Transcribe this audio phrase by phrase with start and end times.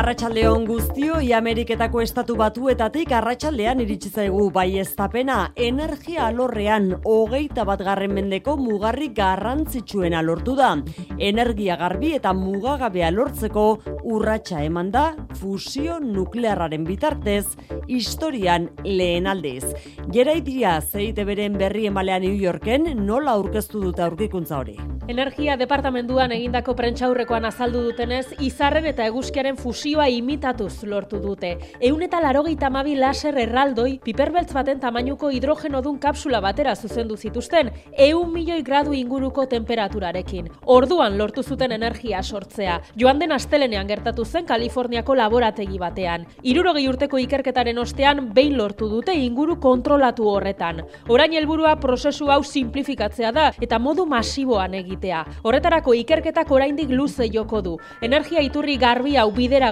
[0.00, 7.82] Arratxaldeon guztio, i Ameriketako estatu batuetatik arratsaldean iritsi zaigu bai eztapena energia alorrean hogeita bat
[7.84, 10.70] garren mendeko mugarri garrantzitsuena lortu da.
[11.18, 13.64] Energia garbi eta mugagabea lortzeko
[14.08, 15.02] urratsa eman da
[15.36, 19.74] fusio nuklearraren bitartez historian lehen aldez.
[20.08, 24.78] Geraitia zeite beren berri emalea New Yorken nola aurkeztu dute aurkikuntza hori.
[25.10, 29.56] Energia departamentuan egindako prentxaurrekoan azaldu dutenez, izarren eta eguzkiaren
[29.90, 31.58] fusioa imitatuz lortu dute.
[31.80, 38.32] Eun eta larogeita mabi laser erraldoi, piperbeltz baten tamainuko hidrogenodun kapsula batera zuzendu zituzten, eun
[38.32, 40.48] milioi gradu inguruko temperaturarekin.
[40.66, 42.80] Orduan lortu zuten energia sortzea.
[42.96, 46.26] Joan den astelenean gertatu zen Kaliforniako laborategi batean.
[46.42, 50.84] Irurogei urteko ikerketaren ostean, behin lortu dute inguru kontrolatu horretan.
[51.08, 55.24] Orain helburua prozesu hau simplifikatzea da, eta modu masiboan egitea.
[55.42, 57.76] Horretarako ikerketak oraindik luze joko du.
[58.00, 59.30] Energia iturri garbi hau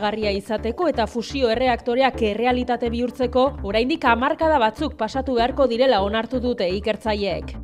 [0.09, 6.69] bideragarria izateko eta fusio erreaktoreak errealitate bihurtzeko oraindik hamarkada batzuk pasatu beharko direla onartu dute
[6.81, 7.57] ikertzaileek.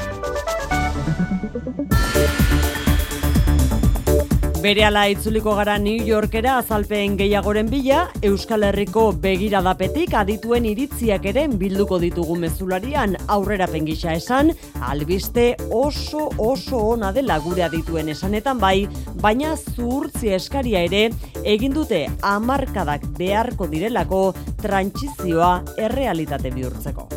[4.65, 11.99] Berehala itzuliko gara New Yorkera azalpen gehiagoren bila, Euskal Herriko begiradapetik adituen iritziak ere bilduko
[12.01, 18.89] ditugu mezularian aurrera pengisa esan, albiste oso oso ona dela gure adituen esanetan bai,
[19.21, 21.11] baina zuhurtzi eskaria ere
[21.45, 24.25] egin dute hamarkadak beharko direlako
[24.65, 27.11] trantsizioa errealitate bihurtzeko.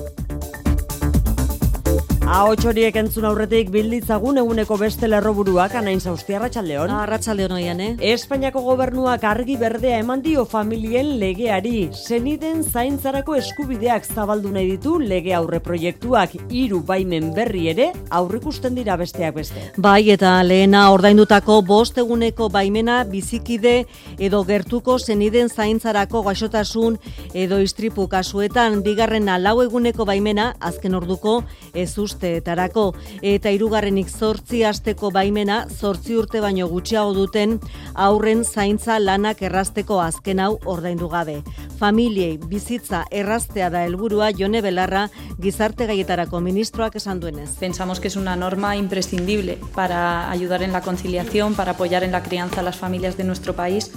[2.28, 6.92] Ahots horiek entzun aurretik bilditzagun eguneko beste lerroburuak anain zauzti arratsaldeon.
[6.92, 7.94] Arratsaldeon oian, eh?
[8.09, 11.86] Espainiako gobernuak argi berdea eman dio familien legeari.
[11.95, 19.00] Zeniden zaintzarako eskubideak zabaldu nahi ditu lege aurre proiektuak hiru baimen berri ere aurrikusten dira
[19.00, 19.64] besteak beste.
[19.78, 23.85] Bai, eta lehena ordaindutako bost eguneko baimena bizikide
[24.19, 27.00] edo gertuko zeniden zaintzarako gaixotasun
[27.34, 31.40] edo istripu kasuetan bigarrena lau eguneko baimena azken orduko
[31.73, 32.91] ez urteetarako
[33.22, 37.57] eta hirugarrenik zortzi asteko baimena zortzi urte baino gutxiago duten
[37.94, 41.41] aurren zaintza lanak errazteko azken hau ordaindu gabe.
[41.78, 45.07] Familiei bizitza erraztea da helburua Jone Belarra
[45.41, 47.51] gizarte gaietarako ministroak esan duenez.
[47.59, 52.23] Pensamos que es una norma imprescindible para ayudar en la conciliación, para apoyar en la
[52.23, 53.91] crianza a las familias de nuestro país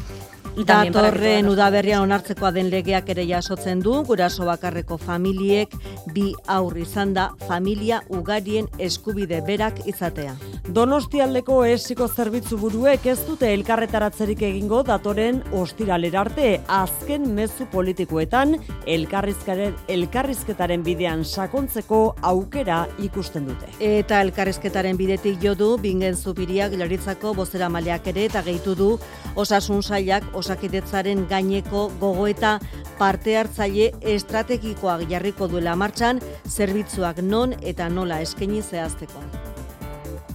[0.51, 5.73] Datorren udaberrian onartzekoa den legeak ere jasotzen du, guraso bakarreko familiek
[6.15, 10.35] bi aur izan da familia ugarien eskubide berak izatea.
[10.71, 18.57] Donostialdeko esiko zerbitzu buruek ez dute elkarretaratzerik egingo datoren ostiralera arte azken mezu politikoetan
[18.87, 22.01] elkarrizkaren elkarrizketaren bidean sakontzeko
[22.33, 23.71] aukera ikusten dute.
[23.79, 28.93] Eta elkarrizketaren bidetik jo du bingen zupiriak laritzako bozera maleak ere eta gehitu du
[29.35, 32.59] osasun sailak osakidetzaren gaineko gogoeta
[32.99, 39.23] parte hartzaile estrategikoak jarriko duela martxan zerbitzuak non eta nola eskaini zehazteko.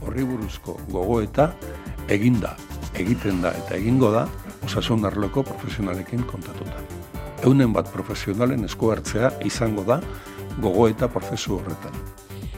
[0.06, 1.52] Horri buruzko gogoeta
[2.10, 2.56] eginda,
[2.94, 4.28] egiten da eta egingo da
[4.66, 6.84] osasun arloko profesionalekin kontatuta.
[7.46, 10.00] Eunen bat profesionalen esko hartzea izango da
[10.62, 12.15] gogoeta prozesu horretan.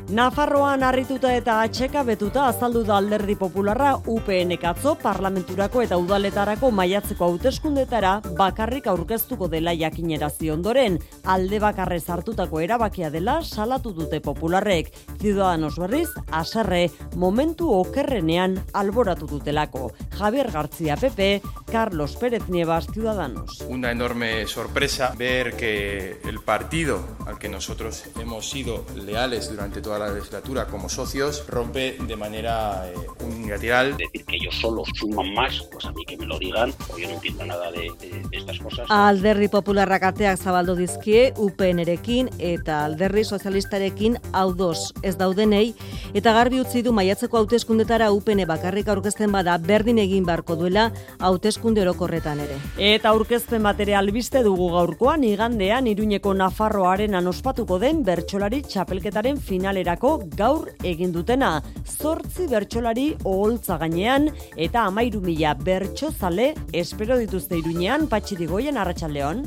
[0.08, 7.28] Nafarroan harrituta eta atxeka betuta azaldu da alderdi popularra UPN katzo parlamenturako eta udaletarako maiatzeko
[7.28, 10.96] hauteskundetara bakarrik aurkeztuko dela jakinerazi ondoren
[11.26, 14.94] alde bakarrez hartutako erabakia dela salatu dute popularrek.
[15.20, 16.86] Ciudadanos berriz, aserre,
[17.16, 19.92] momentu okerrenean alboratu dutelako.
[20.16, 23.60] Javier García Pepe, Carlos Pérez Nievas, Ciudadanos.
[23.68, 29.97] Una enorme sorpresa ver que el partido al que nosotros hemos sido leales durante toda
[29.98, 33.98] la legislatura como socios rompe de manera eh, unilateral.
[33.98, 37.08] Decir que ellos solo suman más, pues a mí que me lo digan, o yo
[37.08, 38.86] no entiendo nada de, de, de estas cosas.
[38.90, 45.74] Alderri popularrak ateak zabaldu dizkie UPN-erekin eta alderri sozialistarekin hau dos ez daudenei,
[46.14, 51.82] eta garbi utzi du maiatzeko hauteskundetara UPN bakarrik aurkezten bada berdin egin beharko duela hauteskunde
[51.82, 52.58] orokorretan ere.
[52.78, 59.40] Eta aurkezpen batere albiste dugu gaurkoan igandean Iruñeko Nafarroaren anospatuko den bertsolari txapelketaren
[59.88, 61.62] finalerako gaur egin dutena.
[61.86, 69.46] Zortzi bertsolari oholtza gainean eta amairu mila bertsozale espero dituzte Iruñean patxirigoien arratsaldeon.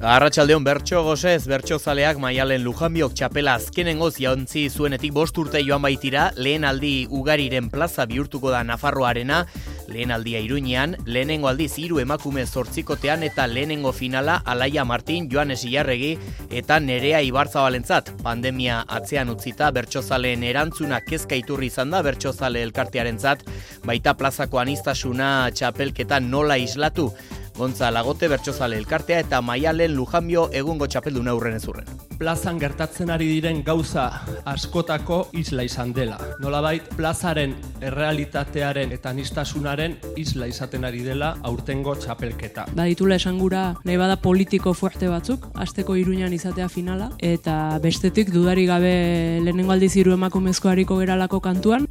[0.00, 6.30] Arratxaldeon bertso gozez, bertso zaleak maialen lujanbiok txapela azkenengoz jauntzi zuenetik bost urte joan baitira,
[6.36, 9.44] lehen aldi ugariren plaza bihurtuko da Nafarroarena,
[9.90, 16.12] Lehen aldia iruñean, lehenengo aldiz hiru emakume zortzikotean eta lehenengo finala Alaia Martin, Joanes Ilarregi
[16.50, 18.12] eta Nerea Ibartzabalentzat.
[18.22, 23.46] Pandemia atzean utzita bertsozaleen erantzuna kezka iturri izan da bertsozale elkartearentzat,
[23.88, 27.08] baita plazako anistasuna txapelketa nola islatu.
[27.60, 31.90] Gontza Lagote Bertsozale elkartea eta Maialen Lujanbio egungo txapeldu aurren ezurren.
[32.16, 34.06] Plazan gertatzen ari diren gauza
[34.48, 36.16] askotako isla izan dela.
[36.40, 37.52] Nolabait plazaren
[37.84, 42.64] errealitatearen eta nistasunaren isla izaten ari dela aurtengo txapelketa.
[42.78, 48.94] Baditula esangura nahi bada politiko fuerte batzuk, asteko iruñan izatea finala, eta bestetik dudari gabe
[49.44, 51.84] lehenengo aldiz hiru emakumezko hariko geralako kantuan.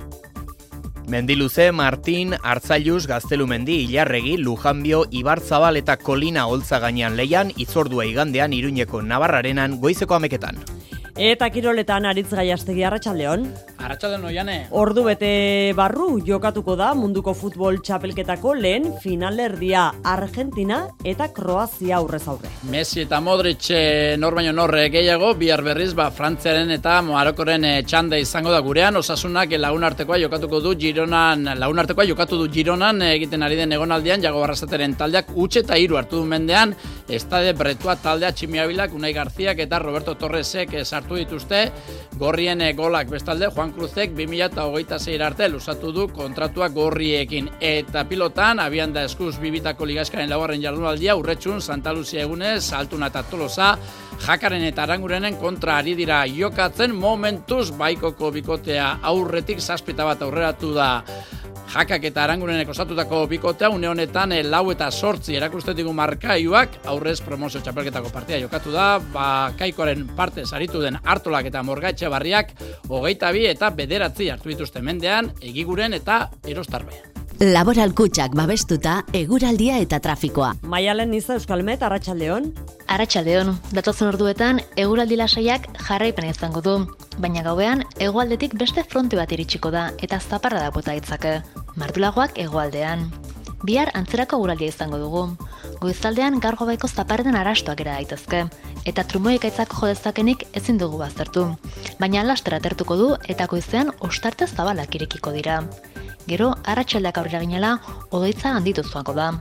[1.09, 9.01] Mendiluze, Martin, Artzailuz, Gaztelumendi, Ilarregi, Lujanbio, Ibarzabal eta Kolina holtza gainean leian, itzordua igandean Iruñeko
[9.01, 10.61] Navarrarenan goizeko ameketan.
[11.19, 13.42] Eta kiroletan aritz gaiastegi arratsaldeon.
[13.83, 14.54] Arratsaldeon oiane.
[14.80, 15.31] Ordu bete
[15.75, 22.48] barru jokatuko da munduko futbol txapelketako lehen finalerdia Argentina eta Kroazia aurrez aurre.
[22.71, 27.75] Messi eta Modric eh, nor baino norre gehiago bihar berriz ba Frantziaren eta Marokoren eh,
[27.83, 33.04] txanda izango da gurean osasunak lagun artekoa jokatuko du Gironan lagun artekoa jokatu du Gironan
[33.04, 36.77] eh, egiten ari den egonaldian Jago Barrasateren taldeak utxe eta hiru hartu du mendean
[37.09, 41.71] Estade Bretua taldea Tximiabilak Unai Garziak eta Roberto Torresek sartu sartu dituzte,
[42.21, 47.50] gorrien golak bestalde, Juan Cruzek 2008 arte lusatu du kontratua gorriekin.
[47.59, 53.23] Eta pilotan, abian da eskuz bibitako ligaskaren laugarren jardunaldia, urretxun, Santa Lucia egunez, Altuna eta
[53.23, 53.77] Tolosa,
[54.25, 56.25] jakaren eta arangurenen kontra ari dira.
[56.27, 60.91] Jokatzen momentuz baikoko bikotea aurretik zazpita bat aurreratu da
[61.69, 67.62] jakak eta arangurenek osatutako bikotea une honetan e, lau eta sortzi erakustetigu markaiuak aurrez promozio
[67.62, 72.56] txapelketako partia jokatu da ba, kaikoaren parte saritu den hartolak eta morgaitxe barriak
[72.89, 77.29] hogeita bi eta bederatzi hartu dituzte mendean egiguren eta erostarbe.
[77.39, 80.50] Laboral kutsak babestuta eguraldia eta trafikoa.
[80.68, 82.50] Maialen niza Euskalmet, Arratxaldeon.
[82.91, 86.74] Arratxaldeon, datotzen orduetan eguraldi lasaiak jarraipen izango du.
[87.24, 91.38] Baina gauean, egualdetik beste fronte bat iritsiko da eta zaparra da bota itzake.
[91.80, 93.07] Martulagoak egualdean.
[93.63, 95.24] Bihar antzerako eguraldia izango dugu.
[95.80, 98.50] Goizaldean gargo baiko zaparren arastoak era daitezke.
[98.83, 101.45] Eta trumoik aitzako jodezakenik ezin dugu baztertu.
[102.03, 105.62] Baina lastera tertuko du eta goizean ostarte zabalak irekiko dira
[106.30, 107.74] gero arratsaldeak aurrera ginela
[108.12, 109.31] odoitza handitu zuako da.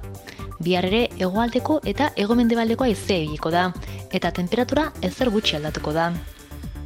[0.59, 3.69] Bihar ere hegoaldeko eta hegomendebaldeko haize egiko da
[4.19, 6.11] eta temperatura ezer gutxi aldatuko da.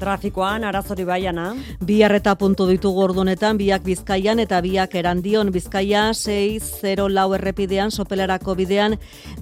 [0.03, 1.53] Trafikoan arazori baiana.
[1.87, 8.57] Bi harreta puntu ditugu ordunetan, biak bizkaian eta biak erandion bizkaia 6-0 lau errepidean, sopelarako
[8.59, 8.97] bidean,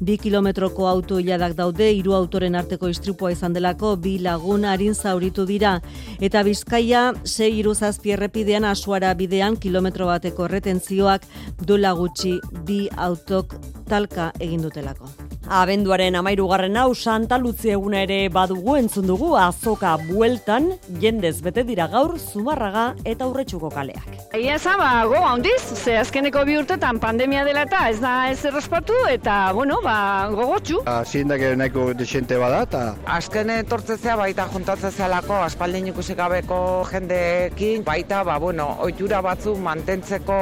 [0.05, 5.49] bi kilometroko auto hiladak daude, hiru autoren arteko istripua izan delako, bi lagun harin zauritu
[5.49, 5.79] dira.
[6.21, 11.25] Eta bizkaia 6 iruzazpi errepidean, asuara bidean, kilometro bateko retentzioak
[11.65, 12.37] du lagutxi
[12.69, 13.57] bi autok
[13.89, 15.30] talka egin dutelako.
[15.50, 20.69] Abenduaren amairu garren hau Santa Luzi eguna ere badugu entzun dugu azoka bueltan
[21.02, 24.06] jendez bete dira gaur zumarraga eta urretxuko kaleak.
[24.38, 28.38] Ia esan, ba, go, handiz, ze azkeneko bi urtetan pandemia dela eta ez da ez
[28.47, 30.85] errespatu eta, bueno, ba, gogotxu.
[31.02, 32.85] Zindak ere nahiko desente bada eta...
[33.11, 36.61] Azken etortzezea baita juntatzezea lako, aspaldin ikusik gabeko
[36.93, 40.38] jendeekin, baita, ba, bueno, oitura batzu mantentzeko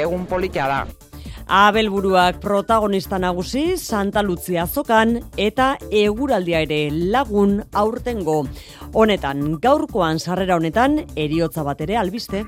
[0.00, 0.86] egun politia da.
[1.46, 8.40] Abelburuak protagonista nagusi Santa Lucia azokan eta eguraldia ere lagun aurtengo.
[8.92, 12.42] Honetan, gaurkoan sarrera honetan, eriotza bat ere albiste.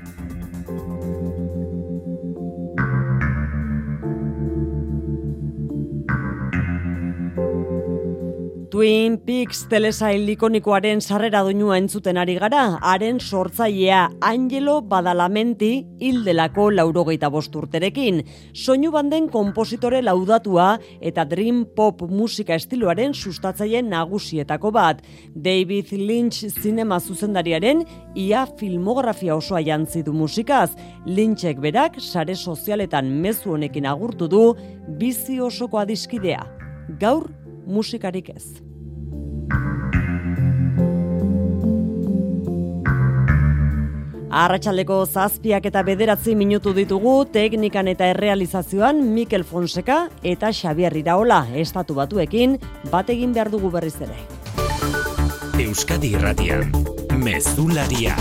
[8.79, 17.27] Twin Peaks telesail ikonikoaren sarrera doinua entzuten ari gara, haren sortzailea Angelo Badalamenti hildelako laurogeita
[17.33, 18.21] bosturterekin.
[18.55, 20.69] Soinu banden kompositore laudatua
[21.09, 25.03] eta Dream Pop musika estiloaren sustatzaile nagusietako bat.
[25.35, 27.83] David Lynch zinema zuzendariaren
[28.15, 30.69] ia filmografia osoa jantzi du musikaz.
[31.03, 34.55] Lynchek berak sare sozialetan mezu honekin agurtu du
[35.03, 36.47] bizi osoko adiskidea.
[37.03, 37.27] Gaur
[37.67, 38.68] musikarik ez.
[44.29, 51.97] Arratxaldeko zazpiak eta bederatzi minutu ditugu teknikan eta errealizazioan Mikel Fonseca eta Xavier Iraola estatu
[51.97, 52.59] batuekin
[52.91, 54.21] bat egin behar dugu berriz ere.
[55.59, 56.69] Euskadi Irratian,
[57.17, 58.15] Mezularia.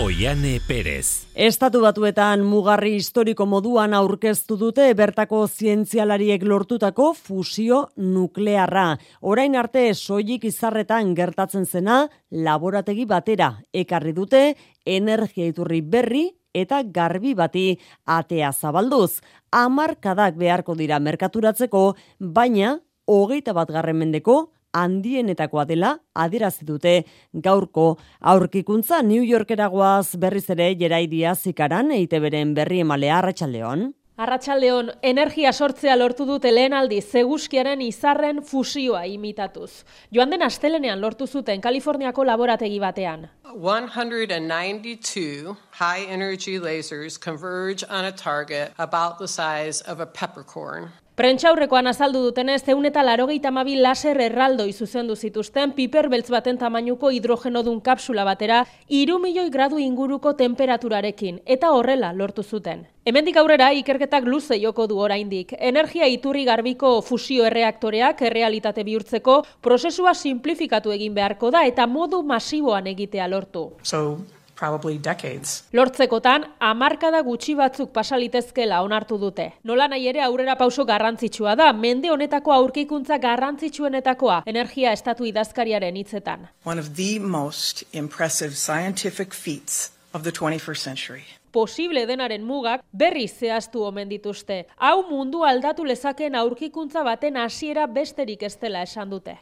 [0.00, 1.28] Oiane Perez.
[1.36, 8.96] Estatu batuetan mugarri historiko moduan aurkeztu dute bertako zientzialariek lortutako fusio nuklearra.
[9.20, 14.40] Orain arte soilik izarretan gertatzen zena laborategi batera ekarri dute
[14.86, 17.66] energia iturri berri eta garbi bati
[18.06, 19.20] atea zabalduz.
[19.52, 21.84] Amarkadak beharko dira merkaturatzeko,
[22.18, 30.74] baina hogeita bat garren mendeko handienetakoa dela adierazi dute gaurko aurkikuntza New Yorkeragoaz berriz ere
[30.74, 33.92] jeraidia zikaran eite beren berri emalea arratsaldeon.
[34.22, 39.84] Arratxaldeon, energia sortzea lortu dute lehen aldi zeguskiaren izarren fusioa imitatuz.
[40.12, 43.30] Joan den astelenean lortu zuten Kaliforniako laborategi batean.
[43.54, 50.90] 192 high energy lasers converge on a target about the size of a peppercorn.
[51.12, 57.10] Prentxaurrekoan azaldu dutenez, zeun eta larogeita mabi laser erraldoi zuzendu zituzten piper beltz baten tamainuko
[57.12, 62.86] hidrogenodun kapsula batera, iru milioi gradu inguruko temperaturarekin, eta horrela lortu zuten.
[63.04, 65.52] Hemendik aurrera, ikerketak luze joko du oraindik.
[65.58, 72.86] Energia iturri garbiko fusio erreaktoreak errealitate bihurtzeko prozesua simplifikatu egin beharko da eta modu masiboan
[72.86, 73.72] egitea lortu.
[73.82, 74.22] So,
[74.62, 75.64] probably decades.
[75.74, 79.48] Lortzekotan, amarkada gutxi batzuk pasalitezkela onartu dute.
[79.66, 86.46] Nola nahi ere aurrera pauso garrantzitsua da, mende honetako aurkikuntza garrantzitsuenetakoa energia estatu idazkariaren hitzetan.
[86.64, 91.24] One of the most impressive scientific feats of the 21st century.
[91.52, 94.64] Posible denaren mugak berri zehaztu omen dituzte.
[94.76, 99.36] Hau mundu aldatu lezakeen aurkikuntza baten hasiera besterik ez dela esan dute.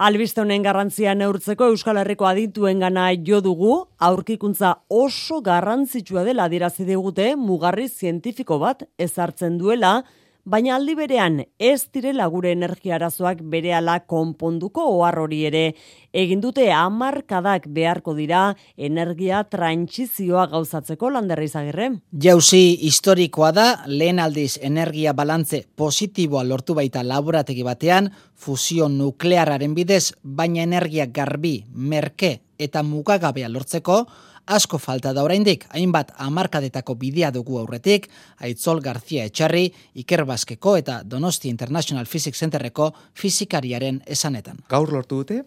[0.00, 6.86] Albiste honen garrantzia neurtzeko Euskal Herriko adituen gana jo dugu, aurkikuntza oso garrantzitsua dela adierazi
[6.88, 9.98] digute mugarri zientifiko bat ezartzen duela,
[10.44, 15.64] baina aldi berean ez direla gure energia arazoak berehala konponduko ohar hori ere
[16.12, 21.90] egin dute hamarkadak beharko dira energia trantsizioa gauzatzeko landerri izagirre.
[22.12, 30.12] Jauzi historikoa da lehen aldiz energia balantze positiboa lortu baita laborategi batean fusio nuklearraren bidez,
[30.22, 34.04] baina energia garbi, merke eta mugagabea lortzeko
[34.50, 38.08] asko falta da oraindik, hainbat hamarkadetako bidea dugu aurretik,
[38.42, 39.68] Aitzol Garzia Etxarri,
[40.02, 44.58] Iker Baskeko eta Donosti International Physics Centerreko fizikariaren esanetan.
[44.72, 45.42] Gaur lortu dute,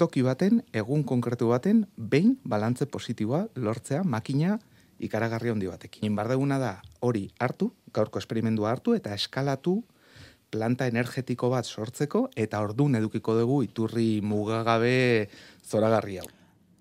[0.00, 4.56] toki baten, egun konkretu baten, behin balantze positiboa lortzea makina
[4.98, 6.08] ikaragarri handi batekin.
[6.08, 6.72] Inbardeguna da
[7.04, 9.82] hori hartu, gaurko esperimentua hartu eta eskalatu
[10.50, 15.28] planta energetiko bat sortzeko eta ordun edukiko dugu iturri mugagabe
[15.66, 16.28] zoragarri hau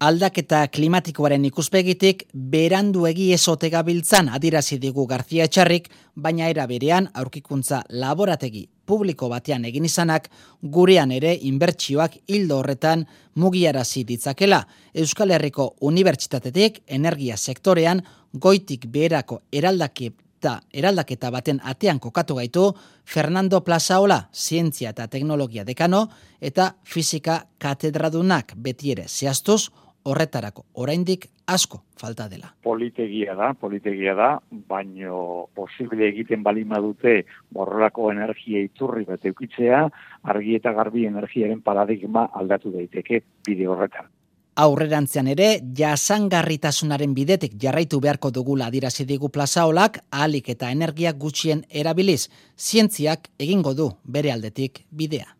[0.05, 7.79] aldaketa klimatikoaren ikuspegitik berandu egi esote gabiltzan adirazi digu Garzia Etxarrik, baina era berean aurkikuntza
[7.89, 10.27] laborategi publiko batean egin izanak
[10.61, 13.05] gurean ere inbertsioak hildo horretan
[13.41, 14.59] mugiarazi ditzakela.
[14.93, 22.67] Euskal Herriko Unibertsitatetik energia sektorean goitik beherako eraldaketa eraldaketa baten atean kokatu gaitu
[23.05, 26.03] Fernando Plazaola, zientzia eta teknologia dekano,
[26.41, 29.71] eta fizika katedradunak betiere zehaztuz,
[30.05, 32.51] horretarako oraindik asko falta dela.
[32.63, 34.29] Politegia da, politegia da,
[34.69, 39.85] baino posible egiten balima dute borrolako energia iturri bat eukitzea,
[40.23, 44.11] argi eta garbi energiaren paradigma aldatu daiteke bide horretan.
[44.55, 52.29] Aurrerantzean ere, jasangarritasunaren bidetik jarraitu beharko dugula adirazi digu plazaolak, ahalik eta energia gutxien erabiliz,
[52.55, 55.35] zientziak egingo du bere aldetik bidea.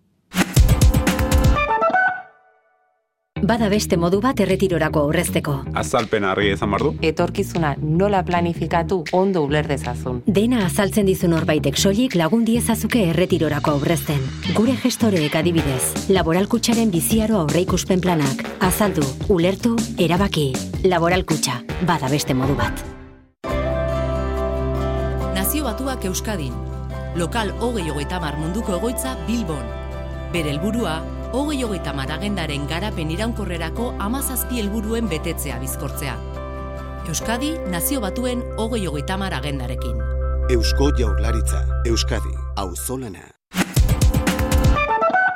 [3.46, 5.54] Bada beste modu bat erretirorako aurrezteko.
[5.78, 6.96] Azalpen harri ezan bardu.
[7.06, 10.24] Etorkizuna nola planifikatu ondo uler dezazun.
[10.26, 14.24] Dena azaltzen dizun horbaitek soilik lagun diezazuke erretirorako aurrezten.
[14.58, 18.42] Gure gestoreek adibidez, laboralkutsaren biziaro aurreikuspen planak.
[18.66, 20.48] Azaldu, ulertu, erabaki.
[20.90, 22.82] Laboralkutxa, bada beste modu bat.
[25.38, 26.54] Nazio batuak Euskadin.
[27.16, 29.62] Lokal hogei hogeita munduko egoitza Bilbon.
[30.34, 31.04] Bere helburua
[31.36, 36.16] hogei hogeita maragendaren garapen iraunkorrerako amazazpi helburuen betetzea bizkortzea.
[37.12, 40.00] Euskadi nazio batuen hogei hogeita maragendarekin.
[40.56, 43.32] Eusko jaurlaritza, Euskadi, auzolana.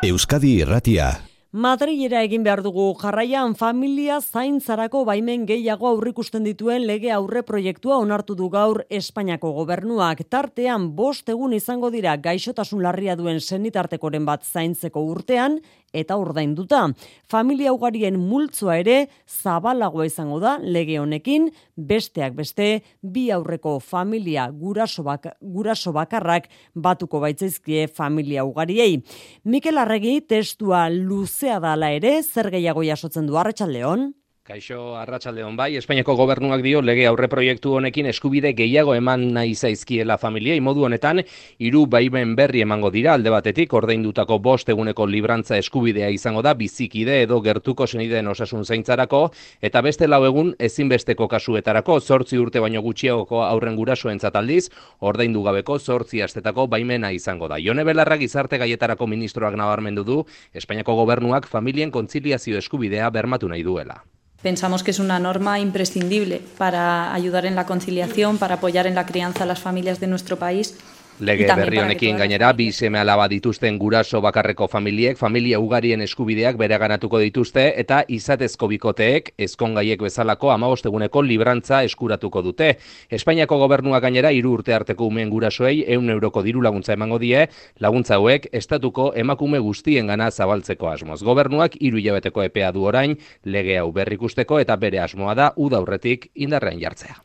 [0.05, 1.09] Euskadi irratia.
[1.49, 8.35] Madrilera egin behar dugu jarraian familia zaintzarako baimen gehiago aurrikusten dituen lege aurre proiektua onartu
[8.37, 10.21] du gaur Espainiako gobernuak.
[10.29, 15.57] Tartean bost egun izango dira gaixotasun larria duen senitartekoren bat zaintzeko urtean
[15.93, 16.87] eta ordainduta.
[17.29, 22.69] Familia ugarien multzoa ere zabalagoa izango da lege honekin, besteak beste
[23.01, 29.01] bi aurreko familia guraso, bak, guraso bakarrak batuko baitzaizkie familia ugariei.
[29.43, 34.09] Mikel Arregi testua luzea dala ere, zer gehiago jasotzen du Arratsaldeon?
[34.49, 39.53] Kaixo arratsalde hon bai, Espainiako gobernuak dio lege aurre proiektu honekin eskubide gehiago eman nahi
[39.53, 41.21] zaizkiela familia modu honetan
[41.61, 47.21] hiru baimen berri emango dira alde batetik ordaindutako bost eguneko librantza eskubidea izango da bizikide
[47.27, 49.21] edo gertuko senideen osasun zaintzarako
[49.61, 55.77] eta beste lau egun ezinbesteko kasuetarako zortzi urte baino gutxiagoko aurren gurasoentzat aldiz ordaindu gabeko
[55.77, 57.61] zortzi astetako baimena izango da.
[57.61, 64.01] Jone Belarra gizarte gaietarako ministroak nabarmendu du Espainiako gobernuak familien kontziliazio eskubidea bermatu nahi duela.
[64.41, 69.05] Pensamos que es una norma imprescindible para ayudar en la conciliación, para apoyar en la
[69.05, 70.75] crianza a las familias de nuestro país
[71.19, 76.77] Lege berri honekin gainera, bi seme alaba dituzten guraso bakarreko familiek, familia ugarien eskubideak bere
[76.79, 82.69] ganatuko dituzte, eta izatezko bikoteek, ezkongaiek bezalako amabosteguneko librantza eskuratuko dute.
[83.11, 87.49] Espainiako gobernua gainera, hiru urte arteko umen gurasoei, eun euroko diru laguntza emango die,
[87.83, 91.19] laguntza hauek, estatuko emakume guztien gana zabaltzeko asmoz.
[91.27, 96.79] Gobernuak hiru hilabeteko epea du orain, lege hau berrikusteko eta bere asmoa da, udaurretik indarrean
[96.79, 97.19] jartzea.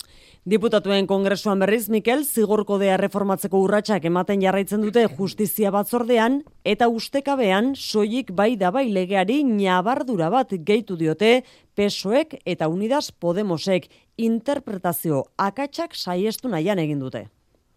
[0.45, 8.29] Diputatuen kongresuan berriz, Mikel, zigorkodea reformatzeko urratsak ematen jarraitzen dute justizia batzordean, eta ustekabean, soilik
[8.37, 11.39] bai da bai legeari nabardura bat gehitu diote,
[11.73, 13.89] pesoek eta unidas Podemosek
[14.21, 17.25] interpretazio akatsak saiestu nahian egin dute.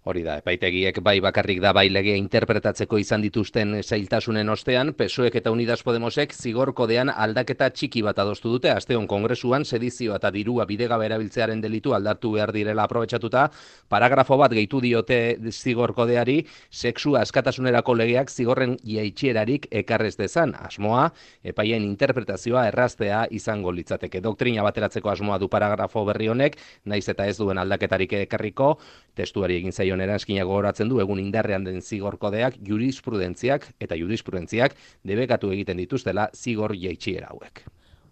[0.07, 5.51] Hori da, epaitegiek bai bakarrik da bai legea interpretatzeko izan dituzten zailtasunen ostean, PSOEk eta
[5.51, 11.59] Unidas Podemosek zigorkodean aldaketa txiki bat adostu dute, asteon kongresuan sedizio eta dirua bidegabe erabiltzearen
[11.59, 13.49] delitu aldatu behar direla aprobetsatuta,
[13.91, 15.17] paragrafo bat gehitu diote
[15.51, 16.37] zigorkodeari,
[16.71, 21.09] sexua askatasunerako legeak zigorren jaitxierarik ekarrez dezan, asmoa,
[21.43, 24.23] epaien interpretazioa erraztea izango litzateke.
[24.23, 28.77] Doktrina bateratzeko asmoa du paragrafo berri honek, naiz eta ez duen aldaketarik ekarriko,
[29.17, 35.51] testuari egin zaio honen eskina gogoratzen du egun indarrean den zigorkodeak jurisprudentziak eta jurisprudentziak debekatu
[35.55, 37.65] egiten dituztela zigor jaitsiera hauek.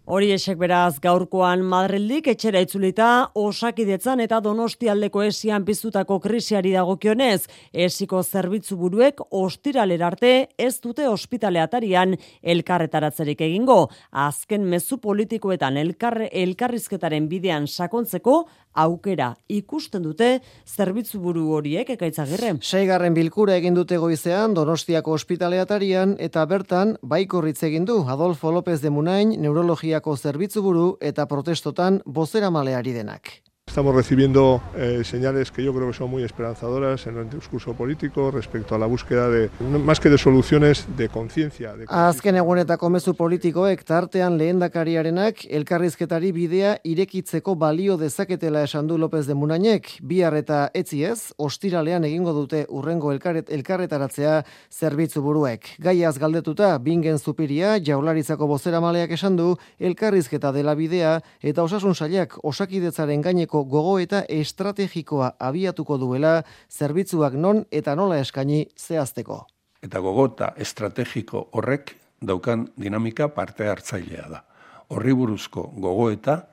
[0.06, 3.06] Hori esek beraz gaurkoan Madrildik etxera itzulita
[3.42, 7.48] osakidetzan eta donostialdeko esian piztutako krisiari dagokionez,
[7.86, 10.30] esiko zerbitzu buruek ostiralera arte
[10.62, 12.14] ez dute ospitaleatarian
[12.54, 13.88] elkarretaratzerik egingo.
[14.12, 18.44] Azken mezu politikoetan elkarre, elkarrizketaren bidean sakontzeko
[18.76, 20.28] aukera ikusten dute
[20.66, 22.54] zerbitzu buru horiek ekaitzagirre.
[22.60, 28.90] Seigarren bilkura egin dute goizean Donostiako ospitaleatarian eta bertan baikorritz egin du Adolfo López de
[28.90, 33.45] Munain neurologiako zerbitzu buru eta protestotan bozera maleari denak.
[33.76, 38.30] Estamos recibiendo eh, señales que yo creo que son muy esperanzadoras en el discurso político
[38.30, 41.74] respecto a la búsqueda de, más que de soluciones, de conciencia.
[41.88, 49.34] Azken egunetako mezu politikoek tartean lehendakariarenak elkarrizketari bidea irekitzeko balio dezaketela esan du López de
[49.34, 54.38] Munainek, bihar eta etziez, ostiralean egingo dute urrengo elkarret, elkarretaratzea
[54.72, 55.74] zerbitzu buruek.
[55.84, 62.40] Gaiaz galdetuta, bingen zupiria, jaularitzako bozera maleak esan du, elkarrizketa dela bidea eta osasun sailak
[62.42, 69.46] osakidetzaren gaineko gogo eta estrategikoa abiatuko duela zerbitzuak non eta nola eskaini zehazteko.
[69.82, 74.42] Eta gogota estrategiko horrek daukan dinamika parte hartzailea da.
[74.88, 76.46] Horri buruzko gogoeta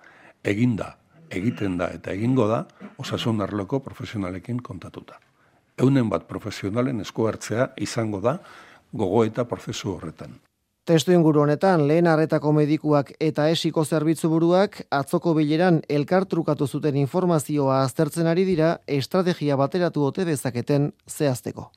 [0.43, 0.95] eginda,
[1.29, 2.63] egiten da eta egingo da
[2.97, 5.19] osasun arloko profesionalekin kontatuta.
[5.77, 8.37] Eunen bat profesionalen esku hartzea izango da
[8.93, 10.35] gogoeta prozesu horretan.
[10.83, 17.77] Testu inguru honetan, lehen arretako medikuak eta esiko zerbitzu buruak atzoko bileran elkartrukatu zuten informazioa
[17.85, 21.69] aztertzen ari dira estrategia bateratu ote dezaketen zehazteko.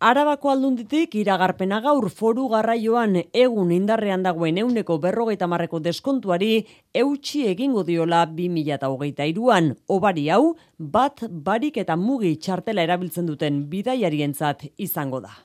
[0.00, 6.54] Arabako aldunditik iragarpena gaur foru garraioan egun indarrean dagoen euneko berrogeita marreko deskontuari
[6.92, 9.76] eutxi egingo diola 2008an.
[9.88, 15.38] Obari hau, bat barik eta mugi txartela erabiltzen duten bidaiarientzat izango da.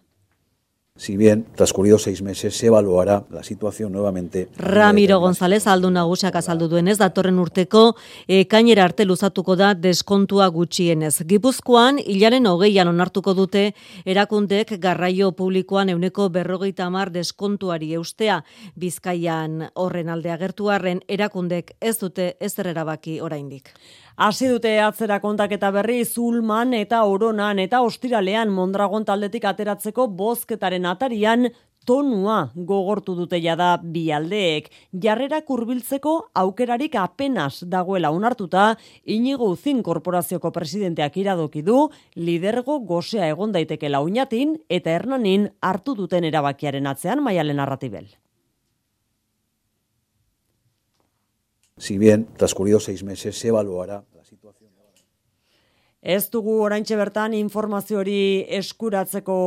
[0.98, 4.48] Si bien, transcurridos seis meses, se evaluará la situación nuevamente.
[4.56, 7.98] Ramiro González aldu nagusiak azaldu duenez, datorren urteko
[8.30, 11.26] e, kainera arte luzatuko da deskontua gutxienez.
[11.28, 13.66] Gipuzkoan, hilaren hogeian onartuko dute,
[14.06, 18.46] erakundek garraio publikoan euneko berrogeita amar deskontuari eustea.
[18.80, 23.76] Bizkaian horren alde agertuarren, erakundek ez dute ez erabaki oraindik.
[24.16, 31.50] Hasi dute atzera kontaketa berri Zulman eta Oronan eta Ostiralean Mondragon taldetik ateratzeko bozketaren atarian
[31.86, 34.72] tonua gogortu dute jada bi aldeek.
[35.04, 43.52] Jarrera kurbiltzeko aukerarik apenas dagoela onartuta, inigo uzin korporazioko presidenteak iradoki du, lidergo gozea egon
[43.52, 48.08] daiteke launatin eta hernanin hartu duten erabakiaren atzean maialen narratibel.
[51.78, 54.66] Si bien, transcurridos seis meses, se evaluará la situación.
[56.06, 59.38] Ez dugu oraintxe bertan informazio hori eskuratzeko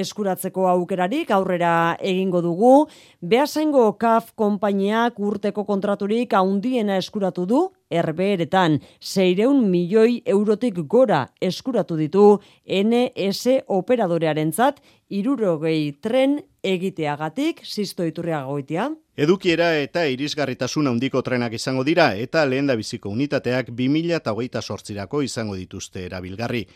[0.00, 2.88] eskuratzeko aukerarik aurrera egingo dugu.
[3.22, 12.38] Beasaingo KAF konpainiak urteko kontraturik handiena eskuratu du erbeeretan 600 milioi eurotik gora eskuratu ditu
[12.66, 18.90] NS operadorearentzat 60 tren egiteagatik sisto iturriagoitia.
[19.18, 26.04] Edukiera eta irisgarritasun handiko trenak izango dira eta lehen biziko unitateak 2008 sortzirako izango dituzte
[26.06, 26.66] erabilgarri.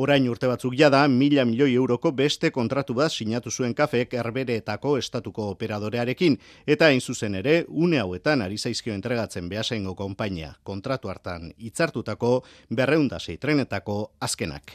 [0.00, 5.50] Orain urte batzuk jada, mila milioi euroko beste kontratu bat sinatu zuen kafek erbereetako estatuko
[5.52, 12.38] operadorearekin, eta hain zuzen ere, une hauetan ari zaizkio entregatzen behasaingo konpainia kontratu hartan itzartutako
[12.70, 14.72] berreundasei trenetako azkenak.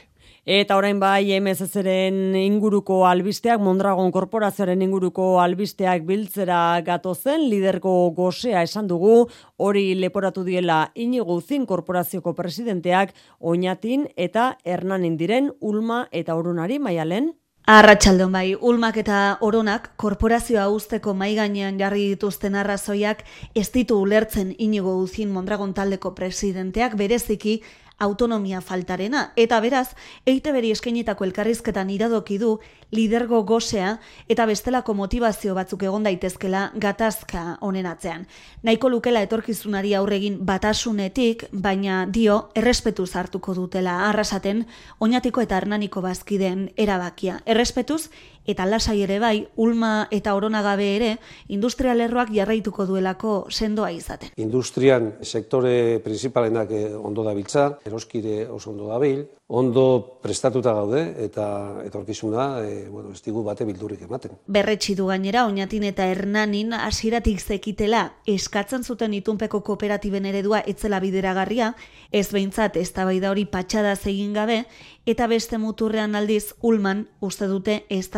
[0.47, 8.87] Eta orain bai MSZ-ren inguruko albisteak, Mondragon korporazioaren inguruko albisteak biltzera gatozen, liderko gozea esan
[8.87, 9.25] dugu,
[9.57, 17.33] hori leporatu diela inigo zin korporazioko presidenteak, oinatin eta hernanin diren Ulma eta Orunari maialen.
[17.67, 24.53] Arratxaldon bai, Ulmak eta Oronak korporazioa usteko mai gainean jarri dituzten arrazoiak ez ditu ulertzen
[24.57, 27.57] inigo uzin Mondragon taldeko presidenteak bereziki
[27.99, 29.31] autonomia faltarena.
[29.35, 32.57] Eta beraz, eite beri eskainetako elkarrizketan iradoki du
[32.91, 33.97] lidergo gosea
[34.29, 38.27] eta bestelako motivazio batzuk egon daitezkela gatazka honen atzean.
[38.63, 44.65] Nahiko lukela etorkizunari aurregin batasunetik, baina dio errespetuz hartuko dutela arrasaten
[44.99, 47.41] oinatiko eta hernaniko bazkideen erabakia.
[47.45, 48.09] Errespetuz
[48.47, 51.11] eta lasai ere bai, ulma eta oronagabe ere,
[51.53, 54.31] industrialerroak jarraituko duelako sendoa izaten.
[54.37, 61.45] Industrian sektore principalenak eh, ondo dabiltza, eroskire oso ondo dabil, ondo prestatuta gaude eta
[61.85, 64.35] etorkizuna e, bueno, ez digu bate bildurrik ematen.
[64.47, 71.73] Berretsi du gainera oinatin eta hernanin hasieratik zekitela eskatzen zuten itunpeko kooperatiben eredua etzela bideragarria,
[72.11, 74.65] ez behintzat ez da hori patxada egin gabe,
[75.07, 78.09] eta beste muturrean aldiz ulman uste dute ez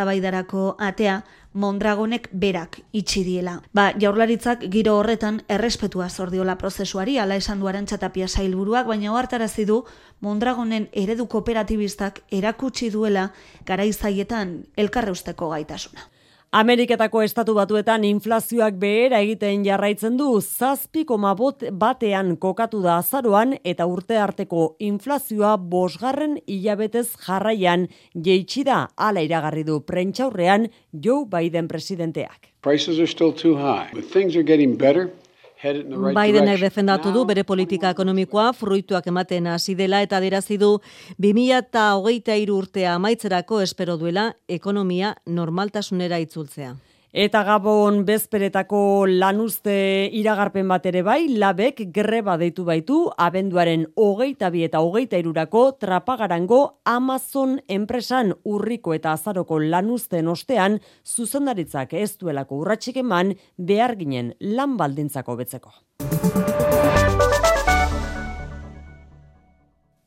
[0.79, 1.23] atea
[1.53, 3.55] Mondragonek berak itxi diela.
[3.73, 9.83] Ba, jaurlaritzak giro horretan errespetua zordiola prozesuari, ala esan duaren txatapia sailburuak, baina oartarazi du
[10.19, 13.31] Mondragonen eredu kooperatibistak erakutsi duela
[13.65, 16.09] garaizaietan elkarreusteko gaitasuna.
[16.49, 21.35] Ameriketako estatu batuetan inflazioak behera egiten jarraitzen du zazpi koma
[21.83, 27.85] batean kokatu da azaroan eta urte arteko inflazioa bosgarren hilabetez jarraian
[28.15, 32.49] jeitsi da ala iragarri du prentxaurrean Joe Biden presidenteak.
[32.63, 35.11] Prices are still too high, but things are getting better.
[35.59, 40.77] Bidenek defendatu du bere politika ekonomikoa fruituak ematen hasi dela eta dirazi du
[41.19, 46.77] 2023 urtea amaitzerako espero duela ekonomia normaltasunera itzultzea.
[47.09, 49.73] Eta gabon bezperetako lanuzte
[50.13, 56.59] iragarpen bat ere bai, labek greba deitu baitu abenduaren hogeita bi eta hogeita irurako trapagarango
[56.85, 64.77] Amazon enpresan urriko eta azaroko lanuzten ostean zuzendaritzak ez duelako urratxik eman behar ginen lan
[64.77, 65.73] baldintzako betzeko.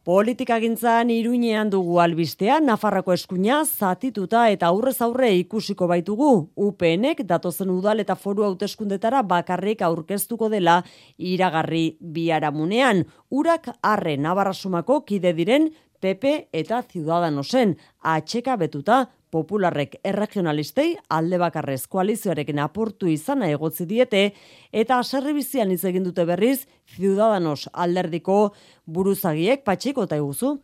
[0.03, 6.31] Politika gintzan iruinean dugu albistea, Nafarrako eskuina zatituta eta aurrez aurre ikusiko baitugu.
[6.59, 10.81] UPNek datozen udal eta foru hauteskundetara bakarrik aurkeztuko dela
[11.19, 13.05] iragarri biaramunean.
[13.31, 15.71] Urak arre nabarrasumako kide diren
[16.03, 24.27] PP eta Ciudadanosen atxeka betuta popularrek erregionalistei alde bakarrez koalizioarekin aportu izana egotzi diete
[24.73, 28.53] eta aserri bizian hitz egin dute berriz Ciudadanos alderdiko
[28.87, 30.59] buruzagiek patxiko eta eguzu.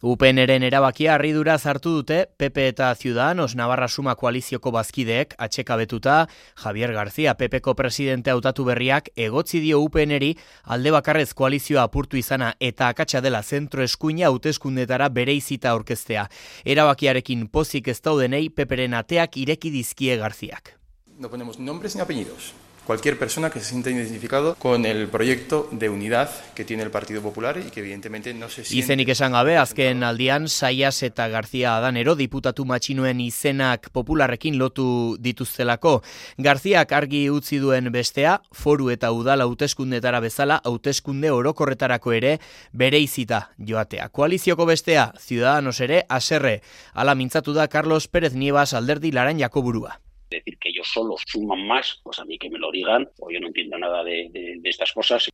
[0.00, 6.14] UPNren erabakia harridura zartu dute PP eta Ciudadanos Navarra Suma koalizioko bazkideek atxekabetuta
[6.62, 10.30] Javier García PPko presidente hautatu berriak egotzi dio UPNeri
[10.64, 16.24] alde bakarrez koalizioa apurtu izana eta akatsa dela zentro eskuina hauteskundetara bere izita orkestea.
[16.64, 20.78] Erabakiarekin pozik ez daudenei PPren ateak ireki dizkie Garziak.
[21.18, 25.88] No ponemos nombres ni apellidos cualquier persona que se sienta identificado con el proyecto de
[25.88, 28.84] unidad que tiene el Partido Popular y que evidentemente no se siente...
[28.84, 36.02] Izenik esan gabe, azken aldian, Saias eta García Adanero diputatu matxinuen izenak popularrekin lotu dituztelako.
[36.38, 42.36] Garziak argi utzi duen bestea, foru eta udala hauteskundetara bezala, hauteskunde orokorretarako ere
[42.72, 44.08] bere izita joatea.
[44.08, 46.60] Koalizioko bestea, Ciudadanos ere, aserre,
[46.94, 52.00] ala mintzatu da Carlos Pérez Nievas alderdi laran jakoburua decir que ellos solo suman más,
[52.02, 54.70] pues a mí que me lo digan, o yo no entiendo nada de, de, de
[54.70, 55.28] estas cosas.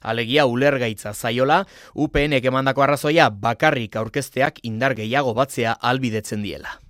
[0.00, 6.83] Alegia ulergaitza zaiola, UPNek emandako arrazoia bakarrik aurkezteak indar gehiago batzea albidetzen diela.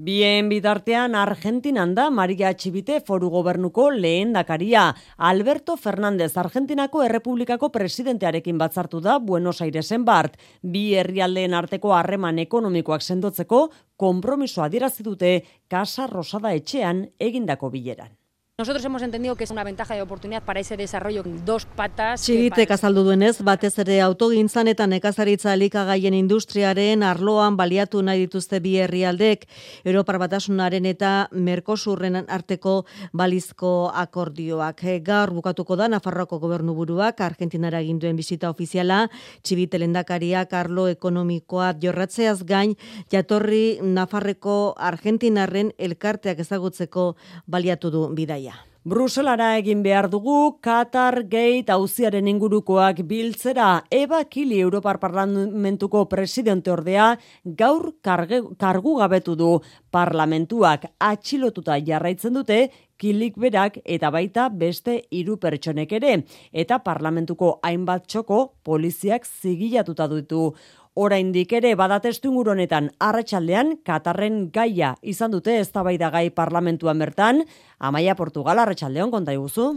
[0.00, 4.84] Bien bitartean Argentinan da Maria Txibite foru gobernuko lehen dakaria.
[5.16, 10.38] Alberto Fernández Argentinako Errepublikako presidentearekin batzartu da Buenos Airesen bart.
[10.62, 13.64] Bi herrialdeen arteko harreman ekonomikoak sendotzeko
[13.96, 15.34] konpromisoa dirazi dute
[15.66, 18.14] Casa Rosada etxean egindako bileran.
[18.60, 22.22] Nosotros hemos entendido que es una ventaja de oportunidad para ese desarrollo dos patas.
[22.22, 28.72] Txigitek azaldu duenez, batez ere autogintzan eta nekazaritza elikagaien industriaren arloan baliatu nahi dituzte bi
[28.82, 29.44] herrialdek
[29.84, 34.82] Europar Batasunaren eta Mercosurren arteko balizko akordioak.
[35.06, 39.04] Gaur bukatuko da Nafarroako gobernuburuak Argentinara egin duen bisita ofiziala,
[39.46, 42.74] Txibite lendakariak arlo ekonomikoa jorratzeaz gain
[43.06, 47.12] jatorri Nafarreko Argentinarren elkarteak ezagutzeko
[47.46, 48.47] baliatu du bidaia.
[48.88, 57.10] Bruselara egin behar dugu Qatar Gate auziaren ingurukoak biltzera Eba Kili Europar Parlamentuko presidente ordea
[57.44, 59.50] gaur karge, kargu gabetu du.
[59.92, 62.58] Parlamentuak atxilotuta jarraitzen dute
[62.98, 66.14] kilik berak eta baita beste hiru pertsonek ere.
[66.52, 70.54] Eta parlamentuko hainbat txoko poliziak zigilatuta ditu
[70.98, 77.44] oraindik ere badatestu honetan arratsaldean Katarren gaia izan dute eztabaida gai parlamentuan bertan.
[77.78, 79.74] Amaia Portugal arratsaldeon konta iguzu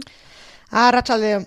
[0.72, 1.46] Arratsaldeon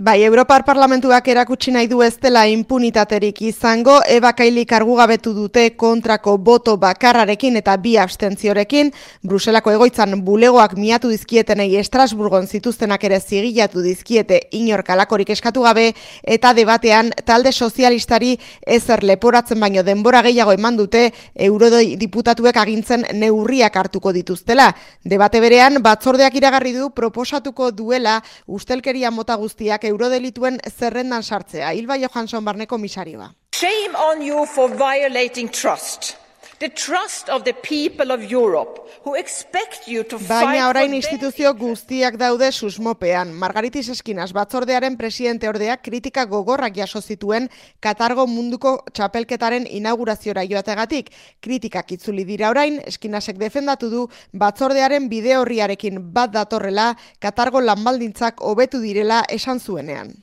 [0.00, 6.76] Bai, Europar Parlamentuak erakutsi nahi du ez dela impunitaterik izango, ebakaili kargugabetu dute kontrako boto
[6.78, 8.92] bakarrarekin eta bi abstentziorekin,
[9.26, 15.88] Bruselako egoitzan bulegoak miatu dizkietenei Estrasburgon zituztenak ere zigilatu dizkiete inorkalakorik eskatu gabe,
[16.22, 18.36] eta debatean talde sozialistari
[18.78, 24.70] ezer leporatzen baino denbora gehiago eman dute eurodoi diputatuek agintzen neurriak hartuko dituztela.
[25.02, 31.72] Debate berean, batzordeak iragarri du proposatuko duela ustelkeria mota guztiak eurodelituen zerrendan sartzea.
[31.72, 33.32] Ilba Johansson barneko misarioa.
[33.56, 36.14] Shame on you for violating trust.
[36.60, 41.52] The trust of the people of Europe who expect you to fight Baina orain instituzio
[41.54, 43.30] guztiak daude susmopean.
[43.30, 47.46] Margaritis Eskinas batzordearen presidente ordeak kritika gogorrak jaso zituen
[47.78, 51.14] Katargo munduko txapelketaren inaugurazioa joategatik.
[51.40, 58.82] Kritikak itzuli dira orain, Eskinasek defendatu du batzordearen bide horriarekin bat datorrela Katargo lanbaldintzak hobetu
[58.82, 60.16] direla esan zuenean.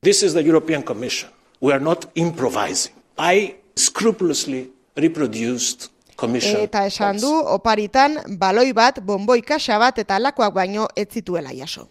[0.00, 1.28] This is the European Commission.
[1.60, 2.94] We are not improvising.
[3.18, 5.90] I scrupulously reproduced
[6.22, 11.88] Eta esan du, oparitan, baloi bat, bomboi kaxa bat eta lakoak baino ez zituela jaso.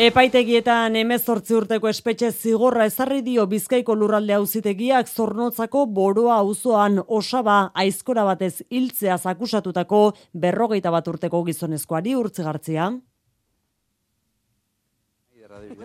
[0.00, 8.24] Epaitegietan emezortzi urteko espetxe zigorra ezarri dio bizkaiko lurralde auzitegiak zornotzako boroa auzoan osaba aizkora
[8.24, 10.00] batez hiltzeaz akusatutako
[10.32, 12.88] berrogeita bat urteko gizonezkoari urtzigartzia.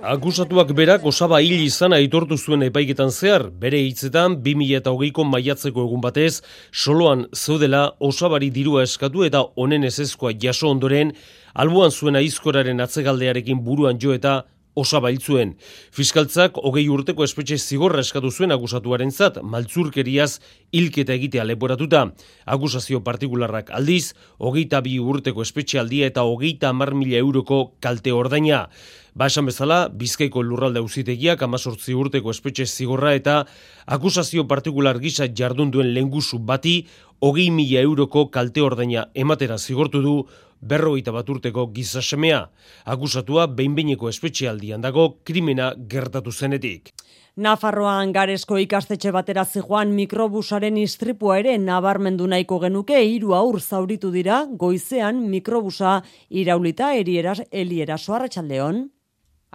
[0.05, 6.41] Akusatuak berak osaba hil izan aitortu zuen epaiketan zehar, bere hitzetan 2008ko maiatzeko egun batez,
[6.71, 11.13] soloan zeudela osabari dirua eskatu eta honen ezezkoa jaso ondoren,
[11.53, 14.43] albuan zuen aizkoraren atzegaldearekin buruan jo eta
[14.75, 15.55] osaba hiltzuen.
[15.95, 20.39] Fiskaltzak hogei urteko espetxe zigorra eskatu zuen akusatuaren zat, maltzurkeriaz
[20.75, 22.05] hilketa egitea leporatuta.
[22.45, 28.67] Akusazio partikularrak aldiz, hogeita bi urteko espetxe aldia eta hogeita amar mila euroko kalte ordaina.
[29.15, 33.45] Ba esan bezala, bizkaiko lurralde auzitegiak amazortzi urteko espetxe zigorra eta
[33.87, 36.81] akusazio partikular gisa jardun duen lengusu bati
[37.23, 40.15] hogei mila euroko kalte ordaina ematera zigortu du
[40.65, 42.45] berrogeita bat urteko gizasemea.
[42.85, 46.91] Akusatua behinbeineko espetxealdian dago krimena gertatu zenetik.
[47.35, 54.45] Nafarroan garesko ikastetxe batera zijoan mikrobusaren istripua ere nabarmendu nahiko genuke hiru aur zauritu dira
[54.63, 55.97] goizean mikrobusa
[56.29, 58.85] iraulita erieras eliera soarratsaldeon.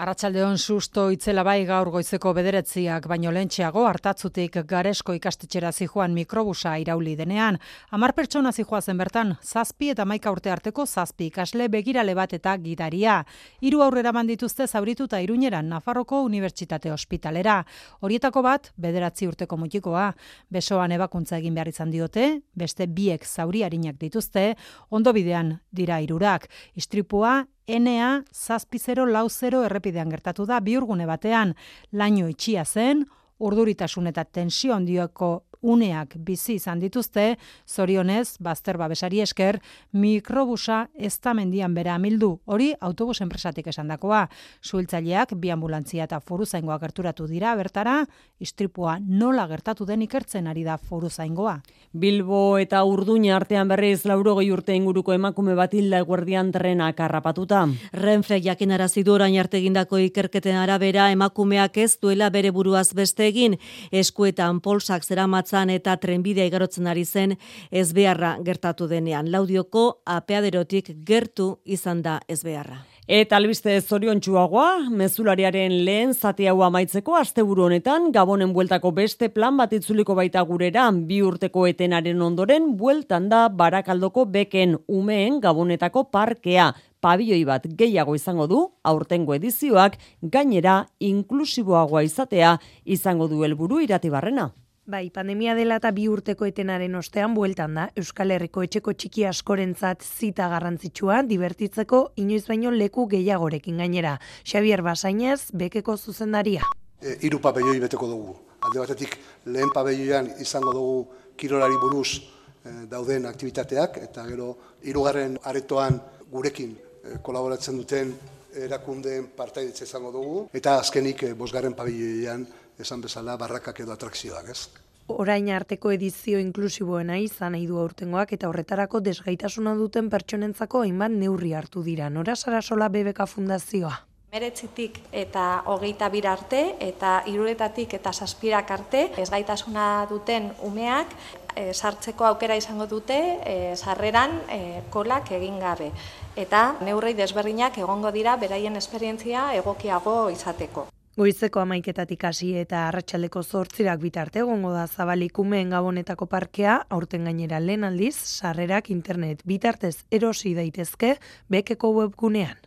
[0.01, 7.13] Arratsaldeon susto itzela bai gaur goizeko bederetziak, baino lentxeago hartatzutik garesko ikastetxera zijoan mikrobusa irauli
[7.19, 7.59] denean.
[7.93, 12.57] Amar pertsona zijoa zen bertan, zazpi eta maika urte arteko zazpi ikasle begirale bat eta
[12.65, 13.19] gidaria.
[13.61, 17.61] Hiru aurrera bandituzte zaurituta iruñeran Nafarroko Unibertsitate Hospitalera.
[18.01, 20.15] Horietako bat, bederatzi urteko mutikoa,
[20.49, 24.55] besoan ebakuntza egin behar izan diote, beste biek zauriarinak dituzte,
[24.89, 26.49] ondo bidean dira irurak.
[26.73, 31.55] Istripua, Enea zazpizero lauzero errepidean gertatu da biurgune batean,
[31.93, 33.05] laino itxia zen,
[33.41, 35.31] urduritasun eta tensio handioko
[35.63, 37.37] uneak bizi izan dituzte,
[37.69, 39.61] zorionez, bazter babesari esker,
[39.93, 44.27] mikrobusa ez da mendian bera amildu, hori autobus enpresatik esandakoa.
[44.63, 48.05] Suhiltzaileak bi ambulantzia eta foruzaingoa gerturatu dira bertara,
[48.41, 51.59] istripua nola gertatu den ikertzen ari da foruzaingoa.
[51.93, 57.67] Bilbo eta Urduña artean berriz laurogei urte inguruko emakume bat hilda eguerdian trena karrapatuta.
[57.93, 63.59] Renfe jakin arazidu orain arte egindako ikerketen arabera emakumeak ez duela bere buruaz beste egin,
[63.93, 65.05] eskuetan polsak
[65.51, 67.37] zeramatzan eta trenbidea igarotzen ari zen
[67.71, 69.31] ez beharra gertatu denean.
[69.31, 72.85] Laudioko apeaderotik gertu izan da ez beharra.
[73.11, 79.57] Eta albiste zorion txuagoa, mezulariaren lehen zati hau amaitzeko asteburu honetan, gabonen bueltako beste plan
[79.57, 86.71] bat itzuliko baita gurera, bi urteko etenaren ondoren, bueltan da barakaldoko beken umeen gabonetako parkea.
[87.01, 94.53] Pabioi bat gehiago izango du, aurtengo edizioak, gainera inklusiboagoa izatea izango du helburu iratibarrena.
[94.87, 100.03] Bai, pandemia dela eta bi urteko etenaren ostean bueltan da, Euskal Herriko etxeko txiki askorentzat
[100.03, 104.17] zita garrantzitsua, divertitzeko inoiz baino leku gehiagorekin gainera.
[104.43, 106.65] Xavier Basainez, bekeko zuzendaria.
[106.97, 108.35] E, iru pabelloi beteko dugu.
[108.65, 109.19] Alde batetik
[109.53, 110.97] lehen pabelloian izango dugu
[111.37, 116.01] kirolari buruz e, dauden aktivitateak, eta gero hirugarren aretoan
[116.33, 118.17] gurekin e, kolaboratzen duten
[118.65, 122.49] erakundeen partaidetza izango dugu, eta azkenik e, bosgarren pabelloian
[122.81, 124.69] esan bezala barrakak edo atrakzioak, ez?
[125.11, 131.53] Orain arteko edizio inklusiboena izan nahi du aurtengoak eta horretarako desgaitasuna duten pertsonentzako hainbat neurri
[131.55, 132.11] hartu dira.
[132.11, 133.97] Nora Sarasola BBK Fundazioa.
[134.31, 141.17] Meretzitik eta hogeita bir arte eta iruretatik eta saspirak arte ezgaitasuna duten umeak
[141.57, 144.61] e, sartzeko aukera izango dute e, sarreran e,
[144.95, 145.91] kolak egin gabe.
[146.37, 150.87] Eta neurrei desberdinak egongo dira beraien esperientzia egokiago izateko.
[151.19, 157.85] Goizeko amaiketatik hasi eta arratsaldeko zortzirak bitarte egongo da zabalikumen gabonetako parkea, aurten gainera lehen
[157.85, 161.17] aldiz, sarrerak internet bitartez erosi daitezke
[161.51, 162.63] bekeko webgunean.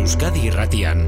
[0.00, 1.04] Euskadi irratian,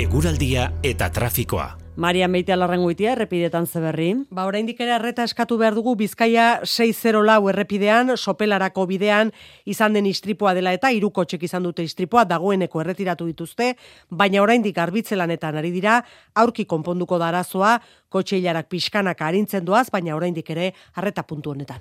[0.00, 1.85] eguraldia eta trafikoa.
[1.96, 4.10] Maria Meite alarrangoitia errepidetan zeberri.
[4.28, 9.32] Ba, oraindik ere erreta eskatu behar dugu Bizkaia 604 errepidean, sopelarako bidean
[9.64, 13.72] izan den istripua dela eta iruko txek izan dute istripua dagoeneko erretiratu dituzte,
[14.10, 16.02] baina oraindik arbitzelanetan ari dira,
[16.34, 17.78] aurki konponduko da arazoa,
[18.12, 21.80] kotxe hilarak pixkanak harintzen doaz, baina oraindik ere arreta puntu honetan.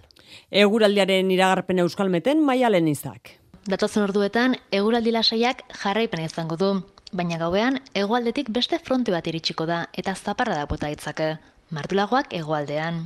[0.50, 3.36] Eguraldiaren iragarpen euskalmeten maialen izak.
[3.68, 6.76] Datotzen orduetan, eguraldi lasaiak jarraipena izango du
[7.16, 11.38] baina gauean hegoaldetik beste fronte bat iritsiko da eta zaparra da bota itzake.
[11.72, 13.06] Martulagoak hegoaldean.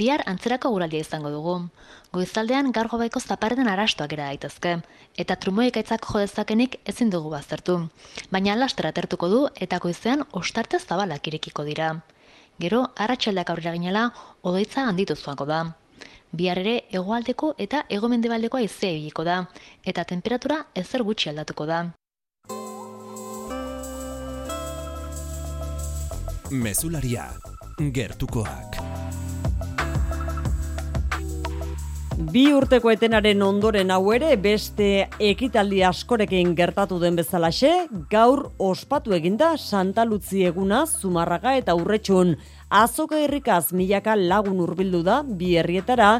[0.00, 1.56] Bihar antzerako guraldia izango dugu.
[2.16, 4.72] Goizaldean gaur gobaiko zaparreten arastoak era daitezke
[5.24, 7.76] eta trumoiek aitzak jo dezakenik ezin dugu baztertu.
[8.32, 11.92] Baina lastera atertuko du eta goizean ostarte zabalak irekiko dira.
[12.58, 14.10] Gero arratsaldeak aurrera ginela
[14.42, 15.64] odoitza handitu zuako da.
[16.32, 19.42] Bihar ere hegoaldeko eta hegomendebaldekoa izea ibiliko da
[19.84, 21.90] eta temperatura ezer gutxi aldatuko da.
[26.52, 27.30] Mezularia,
[27.96, 28.76] gertukoak.
[32.32, 37.72] Bi urteko etenaren ondoren hau ere beste ekitaldi askorekin gertatu den bezalaxe,
[38.12, 42.36] gaur ospatu eginda Santa Luzi eguna Zumarraga eta Urretxun.
[42.68, 46.18] Azoka herrikaz milaka lagun hurbildu da bi herrietara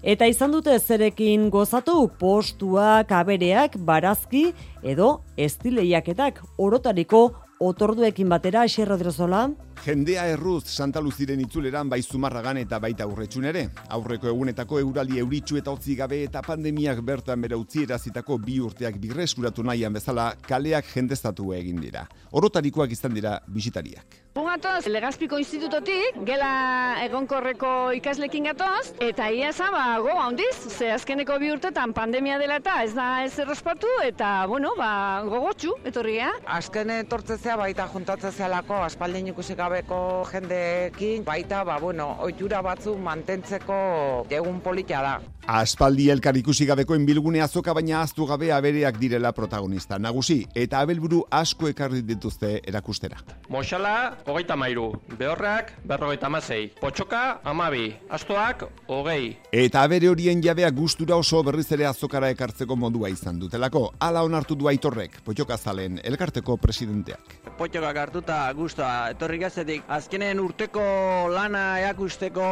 [0.00, 4.50] eta izan dute zerekin gozatu postuak, abereak, barazki
[4.82, 9.48] edo estileiaketak orotariko otorduekin batera, Xerro Drozola.
[9.84, 13.66] Jendea erruz Santa Luziren itzuleran bai zumarragan eta baita aurretxun ere.
[13.92, 19.62] Aurreko egunetako eurali euritxu eta otzi gabe eta pandemiak bertan bera utzierazitako bi urteak birreskuratu
[19.62, 22.06] nahian bezala kaleak jendeztatu egin dira.
[22.32, 24.22] Orotarikoak izan dira bisitariak.
[24.34, 31.52] Bugatoz, Legazpiko institutotik, gela egonkorreko ikaslekin gatoz, eta ia zaba, go, handiz, ze azkeneko bi
[31.54, 36.32] urtetan pandemia dela eta ez da ez errespatu, eta, bueno, ba, gogotxu, etorria.
[36.50, 36.90] Azken
[37.44, 44.62] etortzezea baita juntatzezea lako, aspaldin ikusi gabeko jendeekin, baita, ba, bueno, oitura batzu mantentzeko egun
[44.64, 45.18] polita da.
[45.44, 49.98] Aspaldi elkar ikusi gabeko enbilgune azoka baina aztu gabe abereak direla protagonista.
[49.98, 53.20] Nagusi, eta abelburu asko ekarri dituzte erakustera.
[53.52, 54.86] Moxala, hogeita mairu.
[55.18, 56.70] Behorrak, berrogeita mazei.
[56.80, 57.92] Potxoka, amabi.
[58.08, 59.36] Astoak, hogei.
[59.52, 63.90] Eta abere horien jabea gustura oso berriz ere azokara ekartzeko modua izan dutelako.
[64.00, 67.33] Ala onartu du aitorrek, potxoka zalen, elkarteko presidenteak.
[67.58, 70.82] Potxokak hartuta guztua, etorri gazetik, azkenen urteko
[71.30, 72.44] lana eakusteko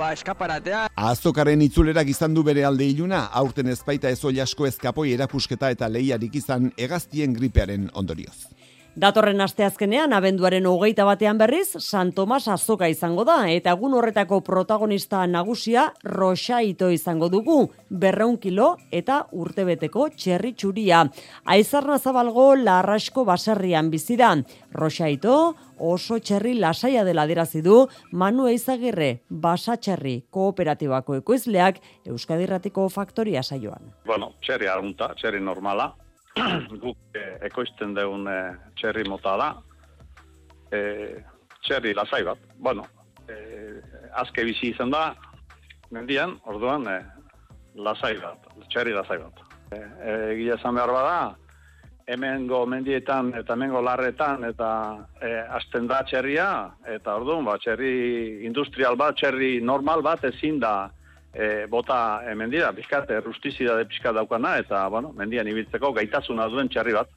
[0.00, 0.86] ba, eskaparatea.
[0.96, 6.34] Azokaren itzulerak izan du bere alde iluna, aurten ezpaita ez asko ezkapoi erakusketa eta lehiarik
[6.40, 8.46] izan egaztien gripearen ondorioz.
[8.96, 15.20] Datorren asteazkenean abenduaren hogeita batean berriz, San Tomas azoka izango da, eta egun horretako protagonista
[15.28, 17.58] nagusia Rosaito izango dugu,
[17.90, 21.02] berreun kilo eta urtebeteko txerri txuria.
[21.44, 24.32] Aizarna zabalgo larrasko baserrian bizida.
[24.72, 25.36] Rosaito
[25.76, 27.82] oso txerri lasaia dela derazi du
[28.12, 33.92] Manu Eizagirre basatxerri kooperatibako ekoizleak Euskadirratiko faktoria saioan.
[34.08, 35.92] Bueno, txerri argunta, txerri normala,
[36.82, 39.48] guk eh, ekoizten deun eh, txerri mota da,
[40.76, 41.16] eh,
[41.64, 42.84] txerri lasai bat, bueno,
[43.28, 43.80] eh,
[44.20, 45.08] azke bizi izan da,
[45.94, 47.02] mendian, orduan, eh,
[47.76, 49.42] lasai bat, txerri lasai bat.
[49.72, 51.18] Eh, eh, egia esan behar bada,
[52.06, 54.70] hemengo mendietan eta hemengo larretan eta
[55.20, 56.50] eh, asten da txerria,
[56.86, 60.76] eta orduan, ba, txerri industrial bat, txerri normal bat ezin da,
[61.36, 66.72] e, bota e, mendira, bizkat, rustizida de pizkat daukana, eta, bueno, mendian ibiltzeko gaitasuna duen
[66.72, 67.12] txarri bat.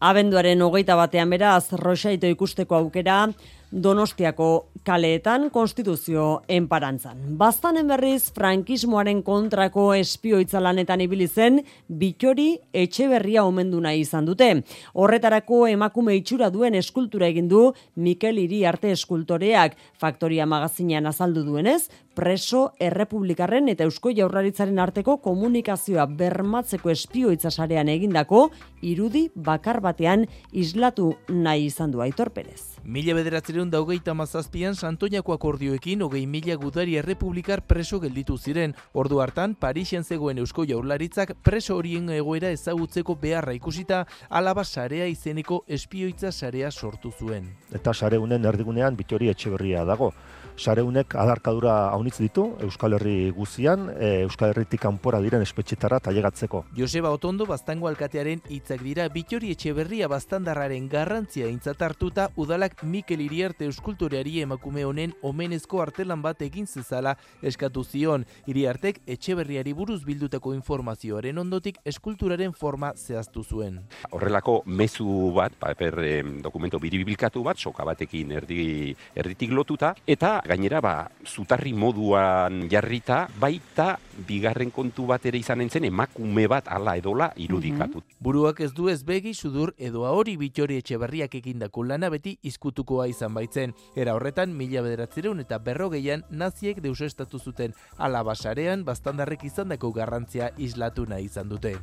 [0.00, 3.26] Abenduaren hogeita batean beraz, Rosaito ikusteko aukera,
[3.70, 7.36] Donostiako kaleetan konstituzio enparantzan.
[7.38, 14.48] Bastanen berriz, frankismoaren kontrako espioitza lanetan ibili zen, bitxori etxe berria omendu nahi izan dute.
[14.94, 21.84] Horretarako emakume itxura duen eskultura egin du Mikel Iri arte eskultoreak faktoria magazinean azaldu duenez,
[22.18, 28.48] preso errepublikarren eta eusko jaurlaritzaren arteko komunikazioa bermatzeko espioitza sarean egindako
[28.82, 32.69] irudi bakar batean islatu nahi izan du Aitor Perez.
[32.84, 38.74] Mila bederatzeren daugeita mazazpian Santoñako akordioekin hogei mila gudari errepublikar preso gelditu ziren.
[38.94, 45.64] Ordu hartan, Parixen zegoen eusko jaurlaritzak preso horien egoera ezagutzeko beharra ikusita alaba sarea izeneko
[45.68, 47.52] espioitza sarea sortu zuen.
[47.70, 50.14] Eta sare unen erdigunean bitori etxe berria dago.
[50.60, 56.66] Sareunek adarkadura haunitz ditu Euskal Herri guzian, e, Euskal Herritik kanpora diren espetxetara tailegatzeko.
[56.76, 63.64] Joseba Otondo Baztango alkatearen hitzak dira Bitori Etxeberria Baztandarraren garrantzia aintzat hartuta udalak Mikel Iriarte
[63.70, 68.28] euskultoreari emakume honen omenezko artelan bat egin zezala eskatu zion.
[68.44, 73.80] Iriartek Etxeberriari buruz bildutako informazioaren ondotik eskulturaren forma zehaztu zuen.
[74.10, 75.96] Horrelako mezu bat, ba, per,
[76.44, 83.94] dokumento biribilkatu bat, soka batekin erdi, erditik lotuta, eta gainera ba zutarri moduan jarrita baita
[84.26, 88.02] bigarren kontu bat ere izan entzen emakume bat ala edola irudikatu.
[88.02, 88.18] Mhm.
[88.20, 93.34] Buruak ez du ez begi sudur edo hori bitxori etxeberriak egindako lana beti izkutukoa izan
[93.34, 93.74] baitzen.
[93.94, 101.06] Era horretan mila bederatzereun eta berrogeian naziek deusestatu zuten ala basarean bastandarrek izandako garrantzia islatu
[101.06, 101.76] nahi izan dute.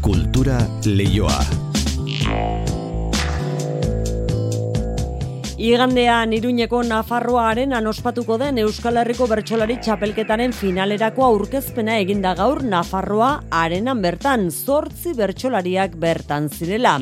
[0.00, 2.87] Kultura leioa.
[5.58, 13.30] Igandean Iruñeko Nafarroa arenan ospatuko den Euskal Herriko Bertsolari Txapelketaren finalerako aurkezpena eginda gaur Nafarroa
[13.50, 16.92] arenan bertan zortzi bertsolariak bertan zirela.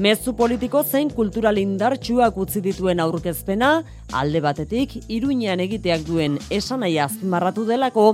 [0.00, 3.82] Mezu politiko zein kultural indartsuak utzi dituen aurkezpena,
[4.16, 8.06] alde batetik Iruñean egiteak duen esanaia azpimarratu delako,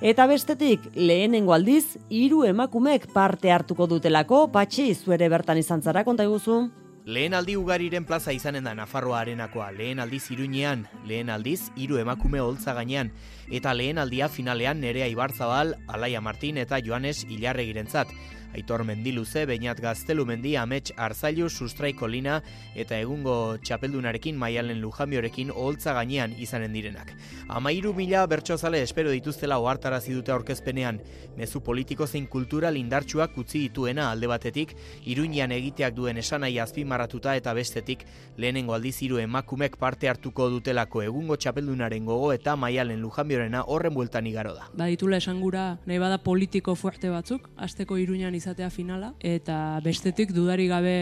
[0.00, 6.24] eta bestetik lehenengo aldiz hiru emakumek parte hartuko dutelako, patxi zuere bertan izan zara konta
[6.24, 6.62] iguzu?
[7.04, 12.40] Lehen aldi ugariren plaza izanen da Nafarroa arenakoa, lehen aldiz iruñean, lehen aldiz hiru emakume
[12.40, 13.10] holtza gainean,
[13.52, 18.08] eta lehen aldia finalean nerea Ibarzabal, Alaia Martin eta Joanes Ilarregirentzat.
[18.54, 22.40] Aitor Mendiluze, Beñat Gaztelu Mendi, Amets Arzailu, Sustraiko Lina
[22.74, 27.12] eta egungo txapeldunarekin maialen lujamiorekin oholtza gainean izanen direnak.
[27.48, 31.00] Amairu mila bertxozale espero dituztela ohartarazi dute aurkezpenean,
[31.36, 37.54] mezu politiko zein kultura lindartsuak utzi dituena alde batetik, iruñean egiteak duen esanai azpimarratuta eta
[37.54, 43.94] bestetik, lehenengo aldiz hiru emakumek parte hartuko dutelako egungo txapeldunaren gogo eta maialen lujamiorena horren
[43.94, 44.70] bueltan igaro da.
[44.74, 50.68] Ba ditula esangura, nahi bada politiko fuerte batzuk, asteko iruñan izatea finala eta bestetik dudari
[50.68, 50.94] gabe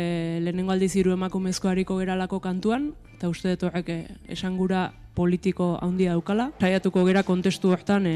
[0.44, 6.14] lehenengo aldiz hiru emakumezko hariko geralako kantuan eta uste dut horrek eh, esangura politiko handia
[6.14, 6.48] daukala.
[6.62, 8.14] Saiatuko gera kontestu hortan e,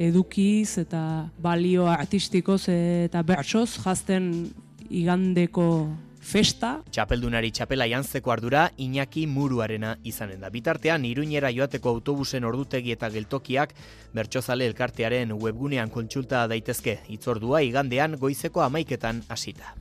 [0.00, 4.30] edukiz eta balio artistikoz eta bertsoz jazten
[4.88, 5.66] igandeko
[6.24, 6.70] festa.
[6.90, 10.50] Txapeldunari txapela jantzeko ardura Iñaki Muruarena izanen da.
[10.50, 13.74] Bitartean, iruñera joateko autobusen ordutegi eta geltokiak
[14.16, 16.98] bertsozale elkartearen webgunean kontsulta daitezke.
[17.14, 19.74] Itzordua igandean goizeko amaiketan hasita.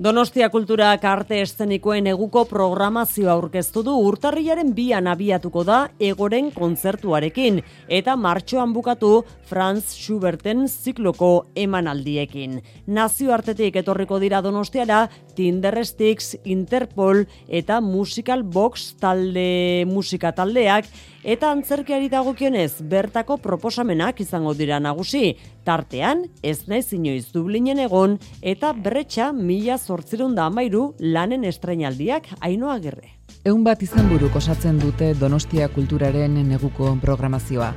[0.00, 7.60] Donostia Kultura arte eszenikoen eguko programazioa aurkeztu du urtarrilaren bian abiatuko da egoren kontzertuarekin
[7.92, 9.10] eta martxoan bukatu
[9.44, 12.62] Franz Schuberten zikloko emanaldiekin.
[12.86, 20.88] Nazioartetik etorriko dira Donostiara Tinder Sticks, Interpol eta Musical Box talde musika taldeak
[21.22, 25.36] Eta antzerkiari dagokionez, bertako proposamenak izango dira nagusi.
[25.62, 32.80] Tartean, ez naiz inoiz Dublinen egon, eta bretxa mila zortzirun da amairu lanen estrainaldiak ainoa
[32.82, 33.21] gerre.
[33.42, 37.72] Eun bat izan buruk osatzen dute Donostia kulturaren neguko programazioa.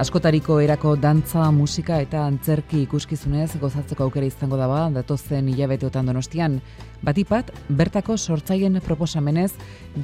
[0.00, 6.56] Askotariko erako dantza, musika eta antzerki ikuskizunez gozatzeko aukera izango daba datozen hilabeteotan Donostian.
[7.04, 9.50] Batipat, bertako sortzaien proposamenez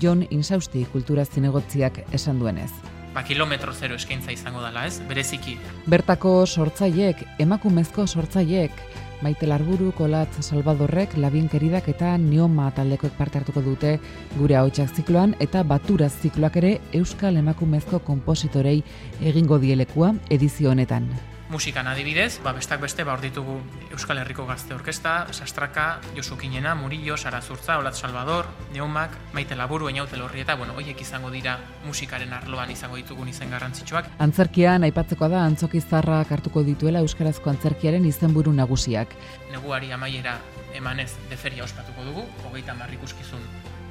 [0.02, 2.68] Jon Insausti kultura zinegotziak esan duenez.
[3.14, 5.00] Ba, kilometro zero eskaintza izango dela, ez?
[5.08, 5.56] Bereziki.
[5.88, 8.84] Bertako sortzaiek, emakumezko sortzaiek,
[9.22, 13.96] Maite Larburu, Kolatz Salvadorrek, Labin Keridak eta Neoma taldekoek parte hartuko dute.
[14.36, 18.82] Gure hautsak zikloan eta Baturaz zikloak ere Euskal Emakumezko konpositorei
[19.22, 21.08] egingo dielekua edizio honetan
[21.48, 27.16] musikan adibidez, ba, bestak beste ba, ditugu Euskal Herriko Gazte Orkesta, Sastraka, Josu Kinena, Murillo,
[27.16, 32.32] Sara Zurtza, Olat Salvador, Neumak, Maite Laburu, Einaute Lorri eta, bueno, hoiek izango dira musikaren
[32.32, 34.10] arloan izango ditugun izen garrantzitsuak.
[34.18, 39.14] Antzerkian aipatzeko da antzoki zarrak hartuko dituela Euskarazko antzerkiaren izenburu nagusiak.
[39.52, 40.38] Neguari amaiera
[40.74, 43.40] emanez deferia ospatuko dugu, hogeita marrikuskizun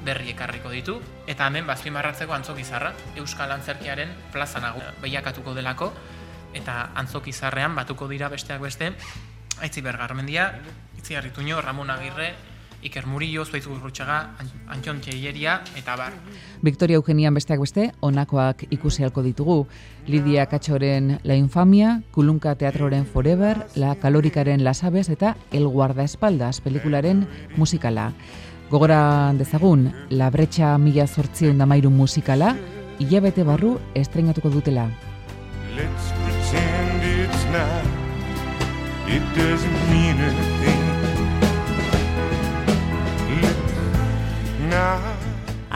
[0.06, 5.90] berri ekarriko ditu, eta hemen bazpimarratzeko antzokizarra, Euskal Antzerkiaren plaza nago behiakatuko delako,
[6.54, 8.92] eta antzoki zarrean batuko dira besteak beste,
[9.60, 10.52] Aitzi Bergarmendia,
[10.98, 12.34] Itzi Arrituño, Ramon Agirre,
[12.82, 14.36] Iker Murillo, Zuaiz Gurrutxaga,
[14.68, 16.14] Antxon Txeieria, eta bar.
[16.62, 19.66] Victoria Eugenian besteak beste, onakoak ikusi halko ditugu.
[20.06, 27.26] Lidia Katxoren La Infamia, Kulunka Teatroren Forever, La Kalorikaren Las Aves eta El Guardaespaldas pelikularen
[27.56, 28.12] musikala.
[28.70, 32.56] Gogora dezagun, La Brecha Mila Zortzion Damairu musikala,
[32.98, 34.90] hilabete barru estrenatuko dutela.
[39.06, 40.86] It doesn't mean anything.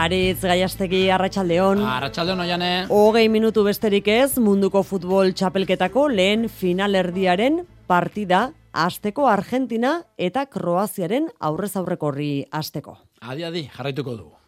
[0.01, 1.83] Aritz Gaiastegi Arratsaldeon.
[1.85, 2.71] Arratsaldeon oiane.
[2.89, 11.75] Hogei minutu besterik ez munduko futbol txapelketako lehen finalerdiaren partida Azteko Argentina eta Kroaziaren aurrez
[11.77, 12.97] aurrekorri asteko.
[13.21, 14.40] Adi adi, jarraituko dugu.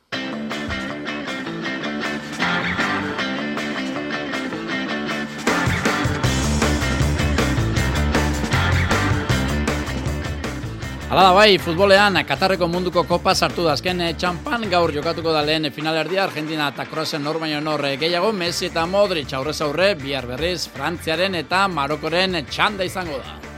[11.13, 15.43] Hala da bai, futbolean, Katarreko munduko kopa sartu da azken eh, txampan gaur jokatuko da
[15.45, 19.93] lehen finalerdia Argentina eta Kroazen nor baino nor eh, gehiago Messi eta Modric aurrez aurre
[20.01, 23.52] bihar berriz Frantziaren eta Marokoren txanda izango da.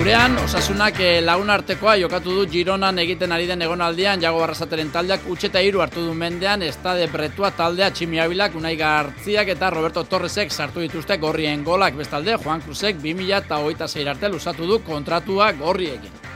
[0.00, 5.26] Gurean, osasunak eh, lagun artekoa jokatu du Gironan egiten ari den egonaldian Jago Barrasateren taldeak
[5.28, 10.80] utxeta hiru hartu du mendean Estade Bretua taldea Tximiabilak, Unai Gartziak eta Roberto Torresek sartu
[10.80, 16.29] dituzte gorrien golak bestalde Juan Cruzek 2000 eta hogeita arte luzatu du kontratua gorriekin.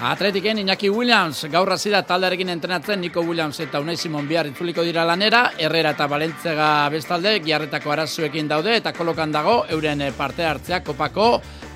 [0.00, 4.84] Atletiken Iñaki Williams gaur hasi da taldearekin entrenatzen Nico Williams eta Unai Simon bihar itzuliko
[4.86, 10.84] dira lanera, Herrera eta Balentzega bestalde giarretako arazuekin daude eta kolokan dago euren parte hartzea
[10.86, 11.28] kopako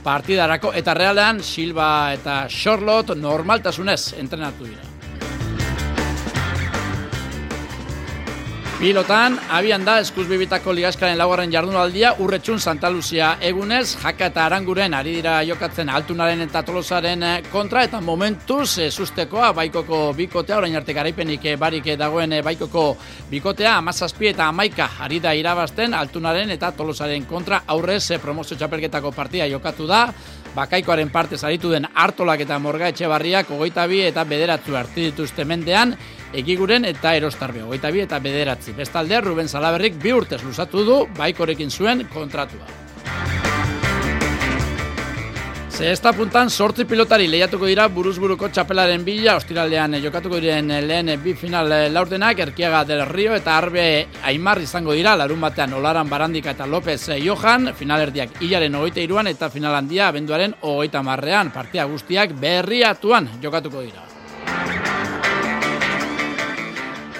[0.04, 4.91] partidarako eta realean Silva eta Charlotte normaltasunez entrenatu dira.
[8.82, 14.96] Pilotan, abian da eskuz bibitako ligaskaren laugarren jardunaldia urretxun Santa Lucia egunez, jaka eta aranguren
[14.98, 20.74] ari dira jokatzen altunaren eta tolosaren eh, kontra, eta momentuz e, sustekoa baikoko bikotea, orain
[20.74, 22.82] arte garaipenik e, barik dagoen baikoko
[23.30, 29.12] bikotea, amazazpi eta amaika ari da irabazten altunaren eta tolosaren kontra, aurrez e, promozio txapelketako
[29.14, 30.08] partia jokatu da,
[30.56, 35.46] bakaikoaren parte zaritu den hartolak eta morga etxe barriak, ogoita bi eta bederatzu hartu dituzte
[35.46, 35.94] mendean,
[36.32, 38.72] egiguren eta erostarbe, ogeita bi eta bederatzi.
[38.76, 42.82] Bestalde, Ruben Salaberrik bi urtez luzatu du, baikorekin zuen kontratua.
[45.72, 51.32] Ze esta puntan sortzi pilotari lehiatuko dira buruzburuko txapelaren bila, ostiraldean jokatuko diren lehen bi
[51.34, 53.86] final laurdenak, Erkiaga del Rio eta Arbe
[54.28, 59.50] Aimar izango dira, larun batean Olaran Barandika eta López Johan, finalerdiak hilaren ogeita iruan eta
[59.50, 64.11] final handia abenduaren ogeita marrean, partia guztiak berriatuan jokatuko dira.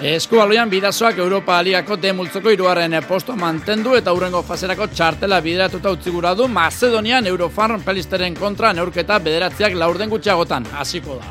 [0.03, 6.33] Eskubaloian bidazoak Europa Ligako demultzoko iruaren posto mantendu eta urrengo fazerako txartela bideratuta utzi gura
[6.35, 11.29] du Macedonian Eurofarm pelisteren kontra neurketa bederatziak laurden gutxiagotan hasiko da.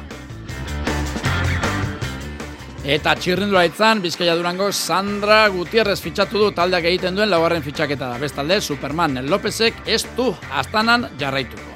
[2.95, 8.17] Eta txirrindura itzan, Bizkaia Durango Sandra Gutierrez fitxatu du taldeak egiten duen laugarren fitxaketa da.
[8.25, 11.72] Bestalde, Superman Lopezek ez du astanan jarraituko.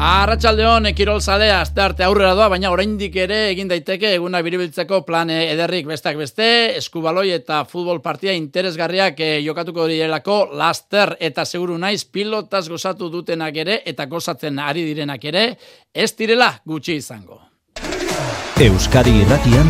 [0.00, 5.28] Arratxaldeon, Kirol Zalea, azte arte aurrera doa, baina oraindik ere egin daiteke eguna biribiltzeko plan
[5.28, 6.46] ederrik bestak beste,
[6.78, 13.60] eskubaloi eta futbol partia interesgarriak eh, jokatuko direlako laster eta seguru naiz pilotaz gozatu dutenak
[13.60, 15.44] ere eta gozatzen ari direnak ere,
[15.92, 17.42] ez direla gutxi izango.
[18.56, 19.68] Euskadi Irratian,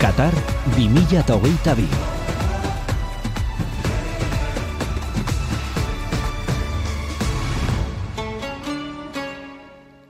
[0.00, 0.32] Qatar
[0.80, 2.11] 2022.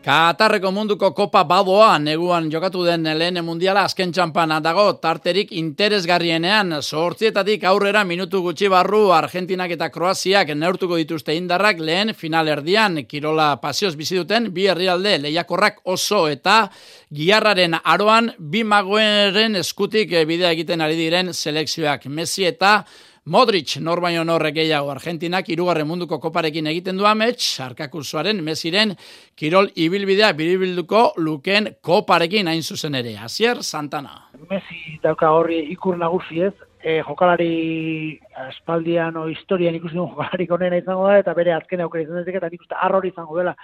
[0.02, 4.88] Katarreko munduko kopa badoa neguan jokatu den lehen mundiala azken txampana dago.
[4.98, 12.50] Tarterik interesgarrienean sortzietatik aurrera minutu gutxi barru Argentinak eta Kroaziak neurtuko dituzte indarrak lehen final
[12.50, 16.64] erdian Kirola pasioz bizi duten bi herrialde lehiakorrak oso eta
[17.14, 22.10] giarraren aroan bi magoeren eskutik bidea egiten ari diren selekzioak.
[22.10, 22.80] Messi eta
[23.24, 28.96] Modric, norbaino norre gehiago Argentinak irugarren munduko koparekin egiten du amets, arkakursoaren mesiren
[29.38, 33.14] kirol ibilbidea biribilduko luken koparekin hain zuzen ere.
[33.22, 34.24] Azier, Santana.
[34.50, 36.52] Messi dauka horri ikur nagusi ez,
[36.82, 38.18] e, jokalari
[38.48, 42.34] espaldian o historian ikusi duen jokalari konena izango da, eta bere azken aukera izan dut,
[42.34, 43.54] eta nik uste arrori izango dela.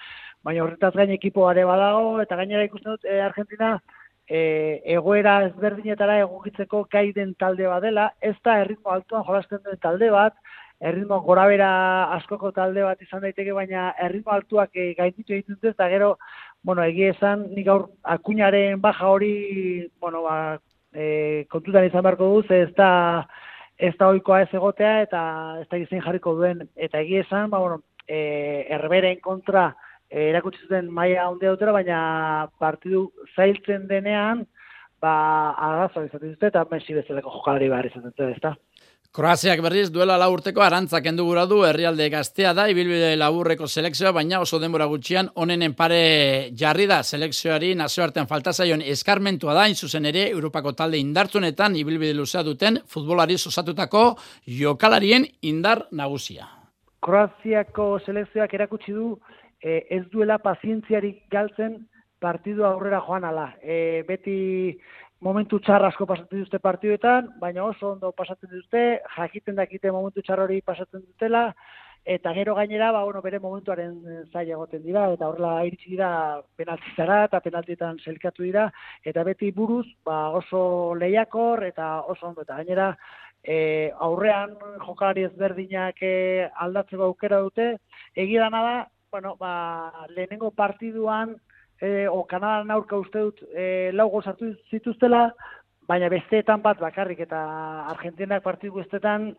[0.47, 3.81] Baina horretaz gain ekipo are badago, eta gainera ikusten dut e, Argentina,
[4.29, 9.81] e, egoera ezberdinetara egokitzeko gai den talde bat dela, ez da erritmo altuan jolasten duen
[9.83, 10.37] talde bat,
[10.79, 11.71] erritmo gorabera
[12.19, 16.15] askoko talde bat izan daiteke, baina erritmo altuak e, gainditu egiten dut, eta gero,
[16.63, 20.39] bueno, egia esan, nik gaur akuñaren baja hori, bueno, ba,
[20.93, 23.27] e, kontutan izan beharko duz, ez da,
[23.79, 25.21] ez da oikoa ez egotea, eta
[25.63, 30.63] ez da gizien jarriko duen, eta egia esan, ba, bueno, e, erberen kontra, Eh, erakutsi
[30.65, 31.99] zuten maila handia dutera, baina
[32.59, 34.47] partidu zailtzen denean,
[35.01, 35.15] ba,
[35.53, 38.55] arazo izaten dute, eta Messi bezaleko jokalari behar izaten dute, ezta?
[39.09, 44.41] Kroaziak berriz duela la urteko arantzak endu du herrialde gaztea da, ibilbide laburreko selekzioa, baina
[44.41, 50.73] oso denbora gutxian onenen pare jarri da selekzioari nazioartean faltazaion eskarmentua da, zuzen ere, Europako
[50.73, 56.47] talde indartzunetan ibilbide luzea duten futbolari osatutako jokalarien indar nagusia.
[57.01, 59.19] Kroaziako selekzioak erakutsi du
[59.63, 61.81] e, ez duela pazientziarik galtzen
[62.19, 63.53] partidu aurrera joan ala.
[63.63, 64.39] E, beti
[65.21, 68.87] momentu txar asko pasatzen dute partiduetan, baina oso ondo pasatzen dute,
[69.17, 71.53] jakiten dakite momentu txar hori pasatzen dutela,
[72.09, 73.97] eta gero gainera, ba, bueno, bere momentuaren
[74.33, 76.11] zaila egoten dira, eta horrela iritsi dira
[76.57, 78.69] penaltizara eta penaltietan selkatu dira,
[79.05, 82.93] eta beti buruz ba, oso lehiakor eta oso ondo, eta gainera,
[83.43, 84.55] e, aurrean
[84.87, 86.15] jokalari ezberdinak e,
[86.67, 87.75] aldatzeko aukera dute,
[88.15, 88.77] egidana da,
[89.11, 91.37] bueno, ba, lehenengo partiduan,
[91.81, 95.29] e, o Kanadan aurka uste dut, e, lau gozartu zituztela,
[95.89, 97.41] baina besteetan bat bakarrik eta
[97.89, 99.31] Argentinak partidu besteetan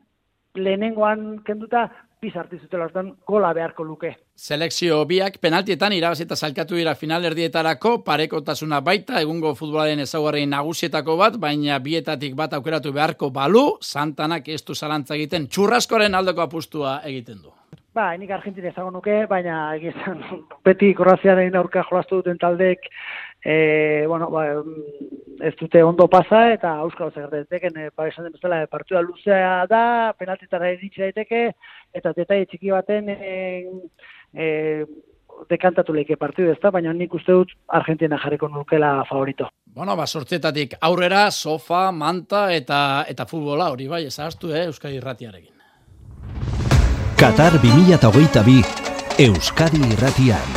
[0.58, 1.86] lehenengoan kenduta
[2.20, 4.10] bizartu zutela, orduan gola beharko luke.
[4.36, 11.38] Selekzio biak penaltietan irabazita salkatu dira final erdietarako, parekotasuna baita, egungo futbolaren ezaugarri nagusietako bat,
[11.40, 17.40] baina bietatik bat aukeratu beharko balu, santanak ez du zalantza egiten, txurraskoren aldeko apustua egiten
[17.44, 17.54] du.
[18.00, 20.22] Ba, nik Argentina ezago nuke, baina egizan,
[20.68, 22.86] beti Kroaziaren aurka jolastu duten taldek,
[23.44, 24.46] e, bueno, ba,
[25.44, 29.52] ez dute ondo pasa, eta Euskal Oza gerteteken, e, ba, esan den bezala, partida luzea
[29.68, 29.84] da,
[30.16, 31.44] penaltitara editxe daiteke,
[32.00, 33.36] eta detai txiki baten, e,
[34.32, 34.48] e,
[35.52, 39.52] dekantatu leike partidu ez da, baina nik uste dut Argentina jarriko nukela favorito.
[39.76, 42.82] Bueno, ba, sortzetatik aurrera, sofa, manta eta
[43.12, 45.59] eta futbola hori bai, ezaztu, eh, Euskadi irratiarekin.
[47.20, 48.64] Qatar 2022
[49.20, 50.54] Euskadi Irratian.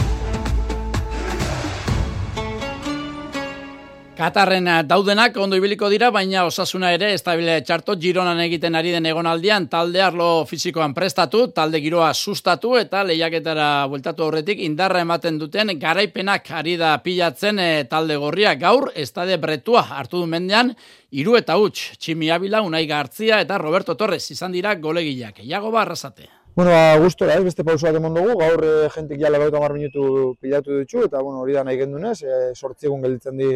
[4.14, 9.08] Katarren eh, daudenak ondo ibiliko dira, baina osasuna ere estabile txarto gironan egiten ari den
[9.10, 15.72] egonaldian talde arlo fizikoan prestatu, talde giroa sustatu eta lehiaketara bueltatu horretik indarra ematen duten
[15.82, 20.70] garaipenak ari da pilatzen e, talde gorria gaur estade bretua hartu du mendean
[21.10, 25.42] iru eta huts, Tximi Abila, Unai Gartzia eta Roberto Torres izan dira golegileak.
[25.42, 26.30] Iago barrazate.
[26.54, 29.72] Bueno, ba, gustora, ez, beste pausa bat emon dugu, gaur e, jentik jala gauta mar
[29.72, 30.02] minutu
[30.40, 33.48] pilatu ditu, eta bueno, hori da nahi gendunez, e, sortzi egun gelditzen di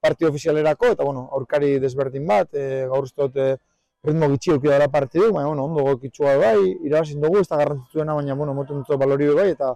[0.00, 3.50] partio ofizialerako, eta bueno, aurkari desberdin bat, e, gaur ez dut e,
[4.08, 6.56] ritmo gitxi eukio dara partidu, baina bueno, ondo gokitxua bai,
[6.88, 9.74] irabazin dugu, ez da garrantzitzuena, baina bueno, moten dut balori bai, eta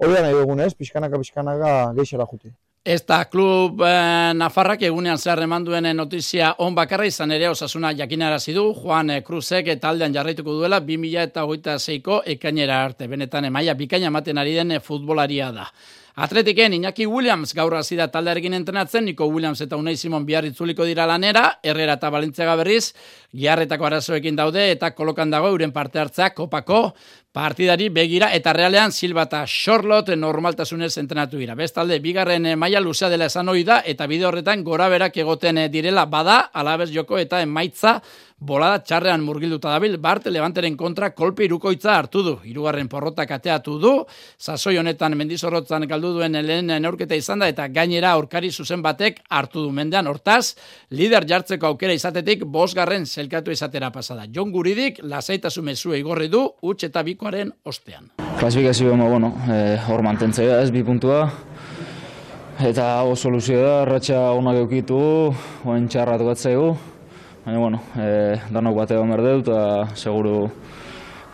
[0.00, 2.48] hori da nahi dugunez, pixkanaka, pixkanaka geixera juti.
[2.86, 7.90] Ez da klub eh, Nafarrak egunean zehar eman duen notizia on bakarra izan ere osasuna
[7.98, 13.10] jakinarazi du Juan eh, Cruzek taldean jarraituko duela 2026ko ekainera arte.
[13.10, 15.66] Benetan emaia bikaina ematen ari den futbolaria da.
[16.16, 20.86] Atletiken Iñaki Williams gaur hasi da taldearekin entrenatzen, Nico Williams eta Unai Simon bihar itzuliko
[20.88, 22.94] dira lanera, Herrera eta Valentziaga berriz,
[23.36, 26.94] giarretako arazoekin daude eta kolokan dago euren parte hartzak kopako
[27.36, 31.52] partidari begira eta realean Silva eta Charlotte normaltasunez entrenatu dira.
[31.58, 35.60] Bestalde, bigarren eh, maila luzea dela esan hori da eta bide horretan gora berak egoten
[35.60, 37.98] eh, direla bada, alabez joko eta emaitza
[38.38, 42.34] bolada txarrean murgilduta dabil, Bart Levanteren kontra kolpe irukoitza hartu du.
[42.44, 43.92] Hirugarren porrota kateatu du,
[44.38, 49.64] sasoi honetan mendizorrotzan galdu duen lehen neurketa izan da, eta gainera aurkari zuzen batek hartu
[49.64, 50.06] du mendean.
[50.06, 50.56] Hortaz,
[50.90, 54.26] lider jartzeko aukera izatetik, bosgarren zelkatu izatera pasada.
[54.32, 58.10] Jon Guridik, lasaitasu mezu igorri du, utx eta bikoaren ostean.
[58.36, 61.30] Klasifikazio bueno, eh, hor mantentzea ez bi puntua,
[62.60, 65.00] eta hau soluzio da, ratxa onak eukitu,
[65.64, 66.74] oen txarrat gatzegu,
[67.46, 69.58] baina bueno, e, danok bate egon berdeu eta
[69.94, 70.48] seguru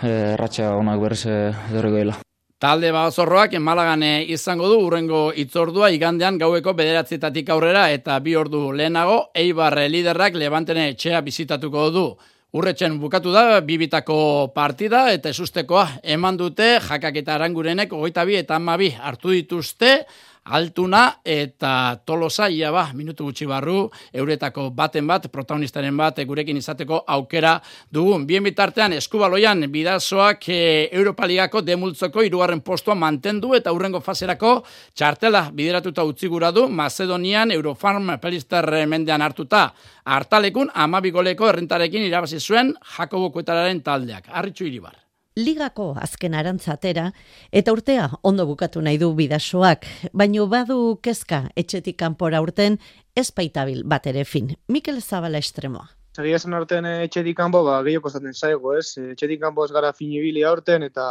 [0.03, 2.17] e, ratxa onak berriz edurriko dela.
[2.61, 9.33] Talde bazorroak Malagan izango du urrengo itzordua igandean gaueko bederatzietatik aurrera eta bi ordu lehenago
[9.35, 12.05] Eibar liderrak Levantene etxea bizitatuko du.
[12.53, 18.61] Urretxen bukatu da bibitako partida eta esustekoa eman dute jakak eta arangurenek ogoita bi eta
[18.61, 20.05] amabi hartu dituzte
[20.45, 27.03] altuna eta tolosa ia ba, minutu gutxi barru, euretako baten bat, protagonistaren bat, gurekin izateko
[27.07, 27.55] aukera
[27.93, 28.27] dugun.
[28.27, 34.63] Bien bitartean, eskubaloian bidazoak e, Europa Ligako demultzoko irugarren postua mantendu eta urrengo faserako
[34.95, 39.69] txartela bideratuta utzi gura du, Macedonian Eurofarm Pelister mendean hartuta.
[40.05, 44.27] Artalekun, amabigoleko errentarekin irabazi zuen Jakobo Kuetararen taldeak.
[44.33, 45.02] Arritxu iribar
[45.37, 47.11] ligako azken arantzatera,
[47.53, 52.79] eta urtea ondo bukatu nahi du bidasoak, baino badu kezka etxetik kanpora urten
[53.17, 54.55] ez baitabil bat ere fin.
[54.69, 55.89] Mikel Zabala estremoa.
[56.13, 58.99] Zagia esan artean eh, etxetik kanpo, ba, gehiago kostaten zaigo, ez?
[59.01, 61.07] Eh, etxetik kanpo ez gara fin ibili aurten, eta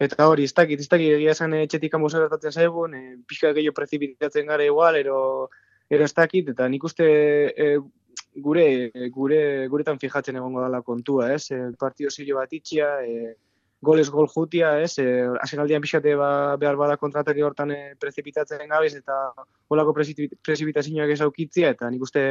[0.00, 3.50] eta hori, ez dakit, ez dakit, egia esan eh, etxetik kanpo zertatzen zaigu, e, pixka
[3.56, 5.50] gehiago prezipitatzen gara igual, ero,
[5.90, 7.08] ero ez dakit, eta nik uste
[7.50, 7.72] e,
[8.34, 11.50] gure gure guretan fijatzen egongo dala kontua, ez?
[11.50, 13.34] E, partio zilo bat itxia, e,
[13.80, 14.98] goles gol jutia, ez?
[14.98, 15.06] E,
[15.40, 19.18] Asenaldian pixate ba, behar bada kontratari hortan e, prezipitatzen gabiz eta
[19.70, 22.24] holako prezipitazioak ez aukitzia eta nik uste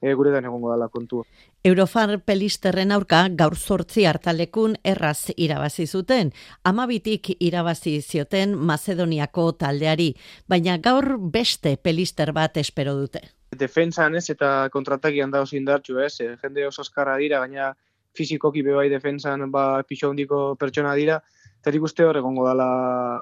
[0.00, 1.24] e, guretan egongo dala kontua.
[1.64, 6.32] Eurofar pelisterren aurka gaur sortzi hartalekun erraz irabazi zuten.
[6.64, 10.12] Amabitik irabazi zioten Macedoniako taldeari,
[10.48, 16.20] baina gaur beste pelister bat espero dute defensan ez eta kontratakian da oso indartxu ez,
[16.20, 17.72] e, jende oso eskarra dira, gaina
[18.16, 21.20] fizikoki bebai defensan ba, pixo handiko pertsona dira,
[21.60, 22.68] eta nik uste hor egongo dala,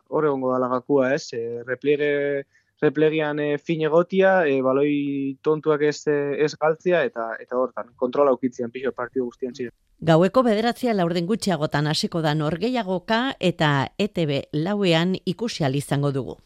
[0.08, 2.44] hor egongo dala gakua ez, e, repliege,
[2.82, 8.72] replegian e, fin egotia, e, baloi tontuak ez, ez galtzia, eta eta hortan, kontrola ukitzean
[8.74, 9.74] pixo partidu guztian ziren.
[10.04, 16.36] Gaueko bederatzia laurden gutxiagotan hasiko da norgeiagoka eta ETB lauean ikusial izango dugu.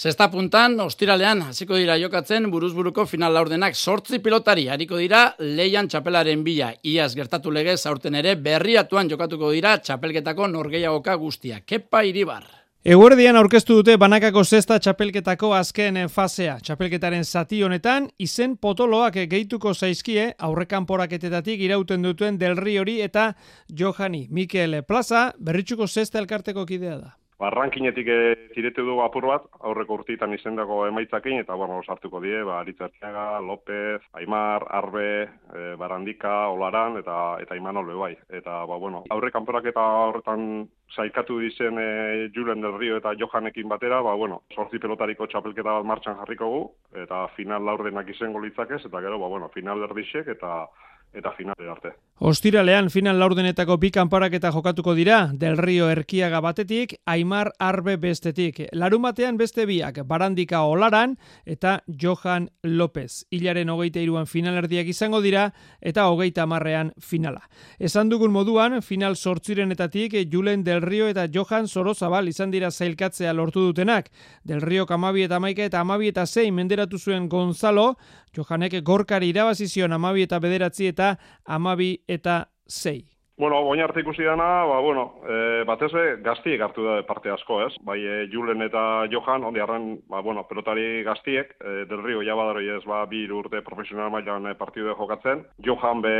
[0.00, 6.40] Zesta puntan, ostiralean, hasiko dira jokatzen, buruzburuko final laurdenak sortzi pilotari, hariko dira leian txapelaren
[6.40, 6.70] bila.
[6.88, 11.60] Iaz gertatu legez, aurten ere, berriatuan jokatuko dira txapelketako norgeiagoka guztia.
[11.66, 12.48] Kepa iribar.
[12.80, 16.56] Eguerdian aurkeztu dute banakako zesta txapelketako azken fasea.
[16.64, 23.34] Txapelketaren zati honetan, izen potoloak gehituko zaizkie aurrekan poraketetatik irauten dutuen Del hori eta
[23.68, 24.28] Johani.
[24.30, 28.18] Mikel Plaza, berritxuko zesta elkarteko kidea da ba, rankinetik e,
[28.54, 34.02] tiretu dugu apur bat, aurreko urtitan izendako emaitzakin, eta bueno, sartuko die, ba, Aritzartiaga, López,
[34.20, 38.12] Aimar, Arbe, e, Barandika, Olaran, eta eta Iman Olbe bai.
[38.28, 41.88] Eta, ba, bueno, aurre kanporak eta horretan saikatu dizen e,
[42.34, 46.62] Julen del Rio eta Johanekin batera, ba, bueno, sortzi pelotariko txapelketa bat martxan jarriko gu,
[47.06, 50.66] eta final laurdenak izango litzakez, eta gero, ba, bueno, final erdixek, eta
[51.12, 51.94] eta finale arte.
[52.20, 58.60] Ostiralean final laurdenetako bi kanparak eta jokatuko dira, Del Rio Erkiaga batetik, Aimar Arbe bestetik.
[58.72, 63.24] Larun batean beste biak, Barandika Olaran eta Johan López.
[63.30, 67.48] Ilaren hogeita iruan finalerdiak izango dira eta hogeita marrean finala.
[67.78, 73.64] Esan dugun moduan, final sortzirenetatik, Julen Del Rio eta Johan Sorozabal izan dira zailkatzea lortu
[73.64, 74.12] dutenak.
[74.44, 77.96] Del Rio kamabi eta maika eta amabi eta zein menderatu zuen Gonzalo,
[78.36, 83.19] Johanek gorkari irabazizion amabi eta bederatzi eta amabi eta zei.
[83.40, 87.62] Bueno, boina arte ikusi dana, ba, bueno, e, batez be, gaztiek hartu da parte asko,
[87.64, 87.70] ez?
[87.88, 92.66] Bai, e, Julen eta Johan, ondi arren, ba, bueno, pelotari gaztiek, e, del Rio jabadaroi
[92.74, 95.46] ez, ba, bi urte profesional mailan e, partidu jokatzen.
[95.64, 96.12] Johan be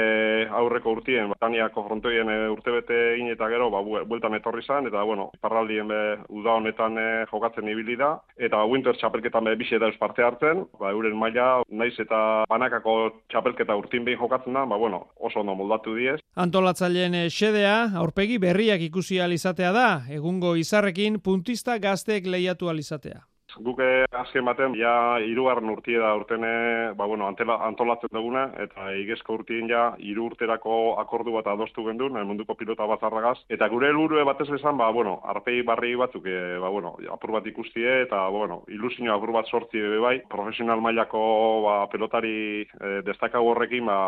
[0.48, 3.02] aurreko urtien, ba, Taniako frontoien e, urte bete
[3.34, 6.00] eta gero, ba, bueltan etorri zan, eta, bueno, parraldien be,
[6.30, 10.94] uda honetan e, jokatzen ibili da, eta Winter txapelketan be, bise da parte hartzen, ba,
[10.96, 12.96] euren maila, naiz eta banakako
[13.28, 16.16] txapelketa urtin behin jokatzen da, ba, bueno, oso ondo moldatu diez.
[16.40, 23.26] Antolatzaile taldearen eh, xedea, aurpegi berriak ikusi alizatea da, egungo izarrekin puntista gazteek lehiatu alizatea.
[23.58, 23.80] Guk
[24.14, 29.66] azken baten, ja, irugarren urtie da urtene, ba, bueno, antela, antolatzen duguna, eta igezko urtien
[29.68, 33.40] ja, iru urterako akordu bat adostu gendun, munduko pilota batzarragaz.
[33.50, 37.46] Eta gure helburu batez esan, ba, bueno, arpei barri batzuk, e, ba, bueno, apur bat
[37.50, 41.20] ikustie, eta, bueno, ilusio apur bat sortzi bai, profesional mailako
[41.66, 43.98] ba, pelotari e, destakago horrekin, ba,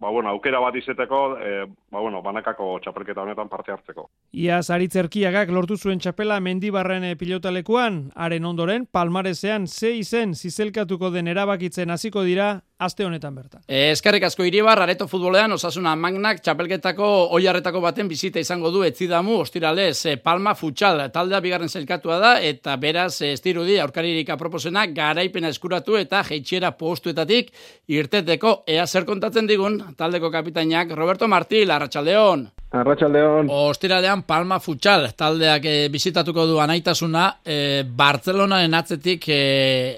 [0.00, 4.08] ba, bueno, aukera bat izeteko, e, ba, bueno, banakako txapelketa honetan parte hartzeko.
[4.32, 11.28] Ia zaritzerkiagak lortu zuen txapela mendibarren eh, pilotalekuan, haren ondoren, palmarezean ze izen zizelkatuko den
[11.28, 13.62] erabakitzen hasiko dira, aste honetan bertan.
[13.68, 19.36] E, eskerrik asko iribar, areto futbolean, osasuna magnak, txapelketako oiarretako baten bizita izango du etzidamu,
[19.44, 25.52] ostiralez, e, palma futsal, taldea bigarren zelkatua da, eta beraz, ez dirudi, aurkaririk aproposena, garaipena
[25.52, 27.52] eskuratu eta jeitxera postuetatik
[27.92, 32.48] irteteko, ea zer kontatzen digun, taldeko kapitainak Roberto Martil, Arratsaldeon.
[32.70, 33.48] Arratsaldeon.
[33.50, 39.40] Ostiralean Palma Futsal taldeak e, bizitatuko du anaitasuna, e, Barcelonaren atzetik e,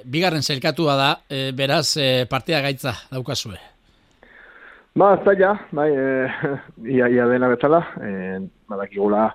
[0.08, 3.58] bigarren zelkatua da, e, beraz e, partida gaitza daukazue.
[4.96, 6.28] Ba, zaila, bai, e,
[6.96, 9.32] ia, ia dena bezala, e, badakigula,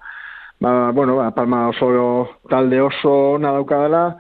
[0.60, 4.18] ba, bueno, ba, Palma oso talde oso ona daukadala,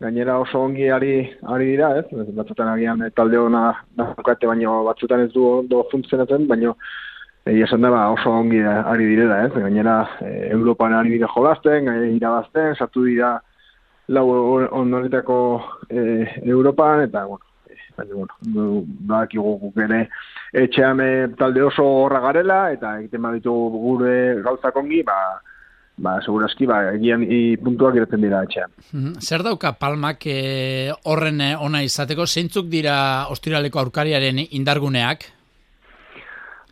[0.00, 2.06] gainera oso ongi ari, ari dira, ez?
[2.10, 6.74] Batzutan agian eh, talde hona daukate, baino batzutan ez du ondo funtzionatzen, baino
[7.46, 9.52] egia esan da ba, oso ongi ari direla, ez?
[9.54, 13.36] Gainera e, Europan ari dira jolazten, e, irabazten, sartu dira
[14.08, 14.26] lau
[14.74, 15.38] ondoretako
[15.88, 17.49] e, Europan, eta, bueno,
[18.00, 18.80] baina, bueno,
[19.12, 20.06] badak guk ere
[20.52, 21.04] etxean
[21.38, 25.20] talde oso horra garela, eta egiten baditu gure gauzak ongi, ba,
[26.00, 28.72] ba, segurazki, ba, egian i puntuak iretzen dira etxean.
[28.92, 29.20] Mhm.
[29.20, 32.96] Zer dauka palmak e, horren eh, ona izateko, zeintzuk dira
[33.34, 35.28] ostiraleko aurkariaren indarguneak?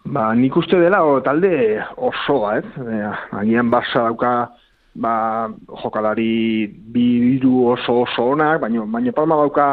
[0.09, 1.53] Ba, nik uste dela, o, talde
[1.97, 2.65] osoa, ez?
[2.81, 3.03] E,
[3.43, 4.33] agian basa dauka,
[4.97, 5.15] ba,
[5.85, 9.71] jokalari biru oso oso onak, baina, baina palma dauka,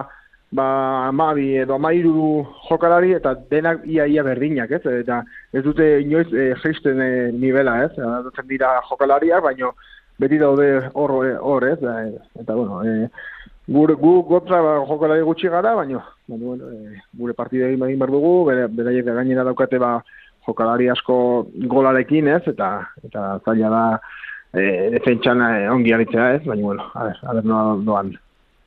[0.52, 4.86] ba, amabi edo amairu jokalari eta denak ia ia berdinak, ez?
[4.86, 5.24] Eta
[5.54, 7.92] ez dute inoiz e, geisten e, nivela, ez?
[7.98, 9.74] Eta dira jokalariak, baino
[10.20, 11.80] beti daude hor, hor ez?
[12.40, 13.10] Eta, bueno, e,
[13.68, 18.36] gure, gu gotra ba, jokalari gutxi gara, baino, bueno, e, gure partida egin behar dugu,
[18.46, 19.98] beraiek gainera daukate ba,
[20.46, 22.44] jokalari asko golarekin, ez?
[22.48, 22.70] Eta,
[23.04, 23.86] eta zaila da
[24.54, 25.42] e, defentsan
[25.74, 26.46] ongi aritzea, ez?
[26.46, 28.16] Baina, bueno, a ver, a ver, no, doan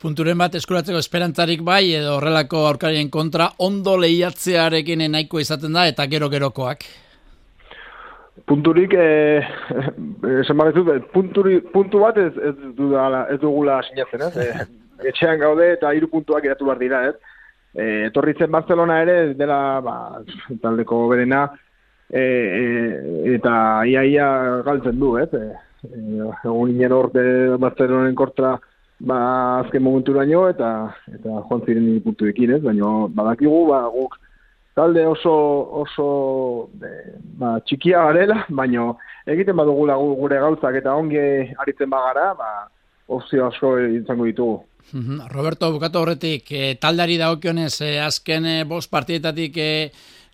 [0.02, 6.06] punturen bat eskuratzeko esperantzarik bai edo horrelako aurkarien kontra ondo lehiatzearekin nahiko izaten da eta
[6.06, 6.86] gero gerokoak.
[8.48, 9.42] Punturik eh
[10.40, 10.62] esan
[11.12, 14.36] punturi, puntu bat ez ez dudala ez dugula sinatzen, ez?
[14.36, 14.66] Eh,
[15.10, 17.14] etxean gaude eta hiru puntuak eratu bar dira, ez?
[17.74, 20.22] Eh etorritzen Barcelona ere dela ba
[20.62, 21.48] taldeko berena
[22.10, 25.28] e, e, eta iaia galtzen du, ez?
[25.34, 25.54] Eh,
[26.44, 27.22] egun inen orte
[27.58, 28.56] Barcelonen kontra
[29.00, 29.18] ba,
[29.64, 32.62] azken momentu baino eta eta joan ziren puntu ekin, ez?
[32.62, 34.18] Baina badakigu, ba, guk
[34.78, 35.34] talde oso
[35.82, 36.08] oso
[36.80, 36.90] de,
[37.40, 38.92] ba, txikia garela, baina
[39.26, 41.22] egiten badugula gure gauzak eta ongi
[41.64, 42.50] aritzen bagara, ba,
[43.08, 44.58] opzio asko izango ditugu.
[44.92, 45.28] Mhm.
[45.34, 49.72] Roberto, bukatu horretik, e, taldeari daokionez, e, azken e, bost partietatik e,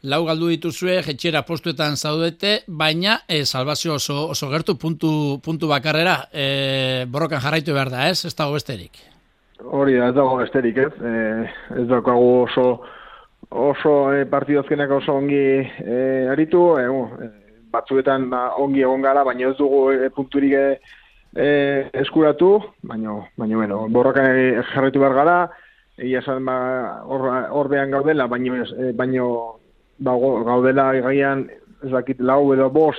[0.05, 6.29] lau galdu dituzue, jetxera postuetan zaudete, baina e, salvazio oso, oso gertu puntu, puntu bakarrera
[6.33, 8.27] e, borrokan jarraitu behar da, ez?
[8.29, 9.01] Ez dago besterik.
[9.65, 10.93] Hori da, ez dago besterik, ez?
[11.01, 11.15] E,
[11.81, 12.69] ez dago oso
[13.49, 16.87] oso e, partidozkenak oso ongi e, aritu, e,
[17.73, 21.49] batzuetan ba, ongi egon gara, baina ez dugu e, punturik e,
[22.05, 24.29] eskuratu, baina, baina, bueno, borrokan
[24.75, 25.43] jarraitu behar gara,
[25.97, 26.57] egia esan ba,
[27.09, 28.61] ordean gaudela, baino,
[28.99, 29.29] baino
[29.99, 31.47] ba, gaudela gaian
[31.85, 32.97] ez dakit lau edo bos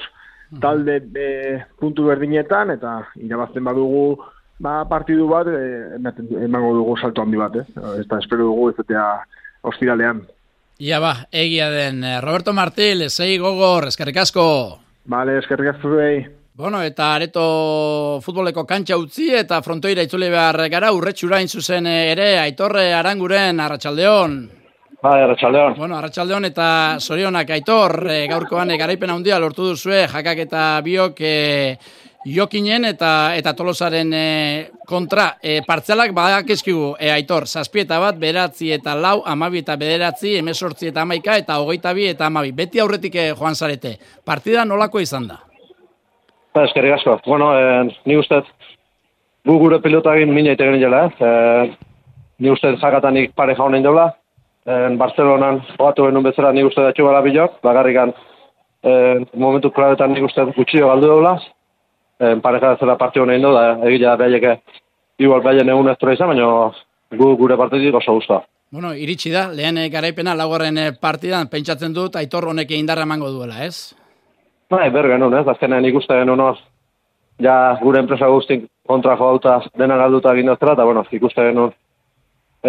[0.61, 4.15] talde e, puntu berdinetan eta irabazten badugu
[4.59, 5.97] ba, partidu bat e,
[6.45, 7.65] emango dugu salto handi bat, eh?
[8.03, 9.05] Eta espero dugu ez etea
[9.65, 10.23] ostiralean.
[10.79, 14.47] Ia ba, egia den, eh, Roberto Martil, zei gogor, eskerrik asko.
[15.05, 16.25] Vale, eskerrik asko zuei.
[16.55, 22.93] Bueno, eta areto futboleko kantxa utzi eta frontoira itzule behar gara urretxurain zuzen ere, aitorre
[22.95, 24.37] aranguren, arratsaldeon.
[25.05, 25.75] Bai, Arratxaldeon.
[25.77, 31.21] Bueno, Arratxaldeon eta Sorionak aitor, e, gaurkoan e, garaipen handia lortu duzue, jakak eta biok
[31.21, 31.33] e,
[32.25, 34.23] jokinen eta eta tolosaren e,
[34.89, 35.27] kontra.
[35.43, 40.89] E, partzelak badak eskigu, e, aitor, zazpieta bat, beratzi eta lau, amabi eta bederatzi, emesortzi
[40.89, 42.55] eta amaika, eta hogeita bi eta amabi.
[42.63, 43.99] Beti aurretik joan zarete.
[44.25, 45.41] Partida nolako izan da?
[46.55, 47.19] Ba, eskerrik asko.
[47.29, 48.41] Bueno, e, ni ustez,
[49.45, 51.73] gu gure pilotagin mina ite jela, eh?
[52.39, 54.15] ni ustez jakatanik pare jaunen dola,
[54.65, 58.13] en Barcelonan jogatu genuen bezala ni uste datxu gara bagarrikan
[58.83, 61.37] e, momentu klabetan nik uste gutxio galdu daula,
[62.19, 64.59] e, pareja zela partio honein do, da egia behaieke
[65.19, 66.71] igual behaien egun ez izan, baina
[67.15, 68.43] gu gure partetik oso guztua.
[68.71, 73.29] Bueno, iritsi da, lehen eh, garaipena laugarren eh, partidan, pentsatzen dut, aitor honek indarra emango
[73.31, 73.93] duela, ez?
[74.69, 76.57] Bai, ber genuen, ez, azkenean ikuste genuen hor,
[77.45, 81.71] ja gure enpresa guztik kontra joauta dena galduta egin daztela, eta bueno, ikuste genuen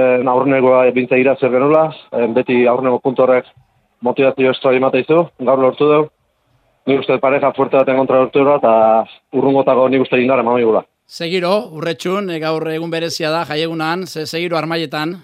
[0.00, 3.46] aurrenegoa bintza irazer genula, eh, beti aurrenego puntorrek
[4.00, 6.08] motivazio estua imate izu, gaur lortu dugu,
[6.86, 10.84] nik uste pareja fuerte baten kontra lortu dugu, eta urrungotako nik uste indarra mami gula.
[11.06, 15.16] Segiro, urretxun, e, gaur egun berezia da, jaiegunan, ze segiro armaietan.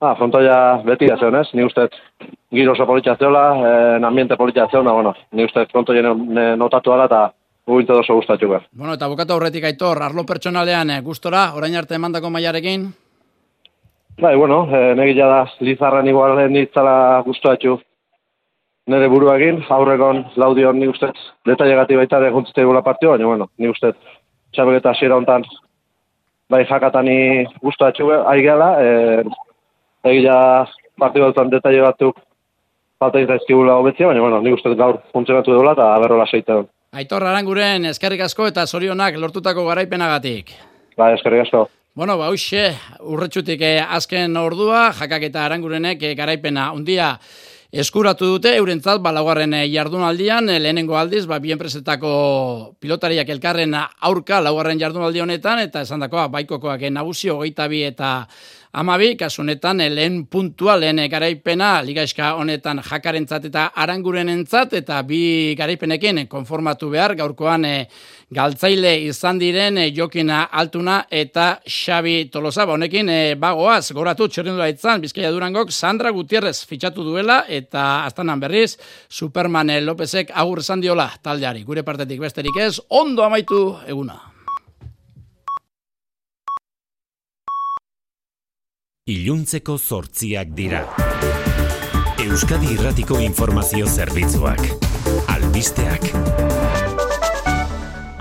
[0.00, 1.48] Ah, frontoia beti da zeon, ez?
[1.54, 1.88] Ni uste
[2.52, 6.14] giro oso politia zeola, eh, ambiente politia zeona, bueno, ni uste frontoia
[6.56, 7.32] notatu ala, eta
[7.66, 8.68] guginte oso gustatu behar.
[8.72, 12.92] Bueno, eta bukatu aurretik aitor, arlo pertsonalean, eh, gustora, orain arte emandako maiarekin?
[14.20, 17.76] Bai, bueno, eh, negila da, lizarren igualen ditzala guztuatxu
[18.88, 21.12] nire buruagin, aurrekon laudion ni ustez,
[21.46, 23.92] detailegati baita de juntzite gula partio, baina, bueno, ni ustez,
[24.54, 25.44] txabegeta asiera hontan,
[26.48, 27.18] bai jakatani
[27.60, 29.24] guztuatxu aigela, e,
[30.14, 30.38] egia
[30.96, 32.22] partio batzan detaile batzuk
[33.02, 36.62] falta izaizkibula hobetzia, baina, bueno, ni ustez gaur funtzionatu dela eta aberrola seite
[36.96, 40.54] Aitor Aranguren, eskerrik asko eta zorionak lortutako garaipenagatik.
[40.96, 41.66] Bai, eskerrik asko.
[41.96, 42.74] Bueno, ba, hoxe,
[43.08, 47.14] urretxutik eh, azken ordua, jakak eta arangurenek eh, garaipena undia
[47.72, 53.74] eskuratu dute, eurentzat, ba, laugarren eh, jardunaldian, eh, lehenengo aldiz, ba, bien presetako pilotariak elkarren
[53.76, 58.10] aurka laugarren jardunaldi honetan, eta esan dakoa, baikokoak eh, nagusio, geita bi eta
[58.76, 64.98] Amabi, kasunetan, eh, lehen puntua, lehen eh, garaipena, ligaiska honetan jakarentzat eta aranguren entzat, eta
[65.00, 67.72] bi garaipenekin konformatu behar, gaurkoan e,
[68.36, 72.68] galtzaile izan diren e, Jokina Altuna eta Xabi Tolosa.
[72.68, 78.44] Ba, honekin e, bagoaz, goratu txerrendu itzan, Bizkaia Durangok, Sandra Gutierrez fitxatu duela, eta astanan
[78.44, 78.74] berriz,
[79.08, 81.64] Superman Lopezek agur esan diola taldeari.
[81.64, 84.35] Gure partetik besterik ez, ondo amaitu eguna.
[89.06, 90.80] Iluntzeko zortziak dira.
[92.24, 94.66] Euskadi Irratiko Informazio Zerbitzuak.
[95.30, 96.10] Albisteak.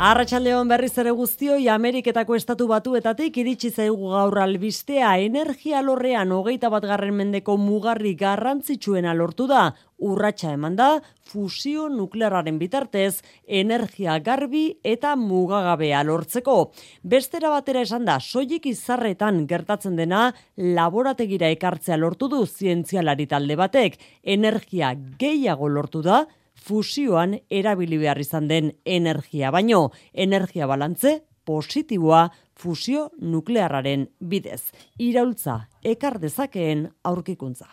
[0.06, 6.86] Arratxaldeon berriz ere guztioi Ameriketako estatu batuetatik iritsi zaigu gaur albistea energia lorrean hogeita bat
[6.86, 9.64] garren mendeko mugarri garrantzitsuena lortu da.
[10.06, 10.92] Urratxa eman da,
[11.26, 16.60] fusio nuklearraren bitartez, energia garbi eta mugagabea lortzeko.
[17.02, 20.28] Bestera batera esan da, soilik izarretan gertatzen dena,
[20.78, 23.98] laborategira ekartzea lortu du zientzialari talde batek.
[24.22, 26.28] Energia gehiago lortu da,
[26.66, 32.26] fusioan erabili behar izan den energia baino, energia balantze positiboa
[32.58, 34.72] fusio nuklearraren bidez.
[34.98, 37.70] Iraultza ekar dezakeen aurkikuntza.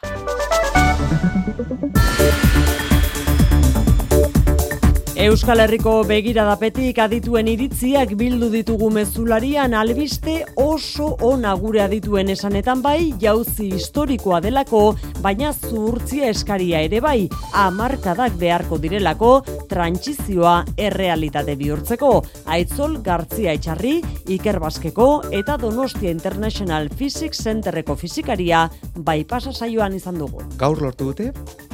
[5.12, 13.12] Euskal Herriko begiradapetik adituen iritziak bildu ditugu mezularian albiste oso ona gure adituen esanetan bai
[13.20, 14.80] jauzi historikoa delako,
[15.20, 19.34] baina zuhurtzia eskaria ere bai, amarkadak beharko direlako
[19.68, 22.14] trantsizioa errealitate bihurtzeko.
[22.46, 23.98] Aitzol Gartzia Etxarri,
[24.32, 28.64] Iker Baskeko eta Donostia International Physics Centerreko fizikaria
[28.96, 30.40] bai saioan izan dugu.
[30.56, 31.32] Gaur lortu dute,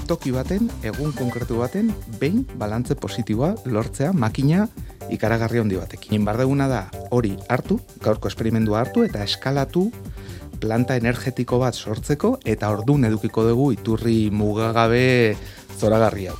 [0.08, 2.96] toki baten, egun konkretu baten, behin balantze
[3.38, 4.66] positiboa lortzea makina
[5.10, 6.24] ikaragarri handi batekin.
[6.24, 9.90] Bardeguna da hori hartu, gaurko esperimentua hartu eta eskalatu
[10.60, 15.36] planta energetiko bat sortzeko eta ordun edukiko dugu iturri mugagabe
[15.78, 16.36] zoragarri hau.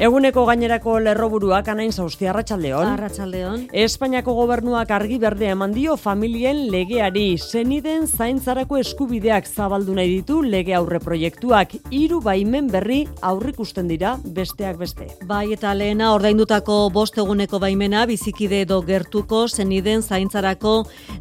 [0.00, 2.86] Eguneko gainerako lerroburuak anain zauzti arratsaldeon.
[2.94, 3.64] Arratsaldeon.
[3.82, 10.72] Espainiako gobernuak argi berde eman dio familien legeari zeniden zaintzarako eskubideak zabaldu nahi ditu lege
[10.78, 15.10] aurre proiektuak hiru baimen berri aurrikusten dira besteak beste.
[15.28, 20.74] Bai eta lehena ordaindutako bost eguneko baimena bizikide edo gertuko zeniden zaintzarako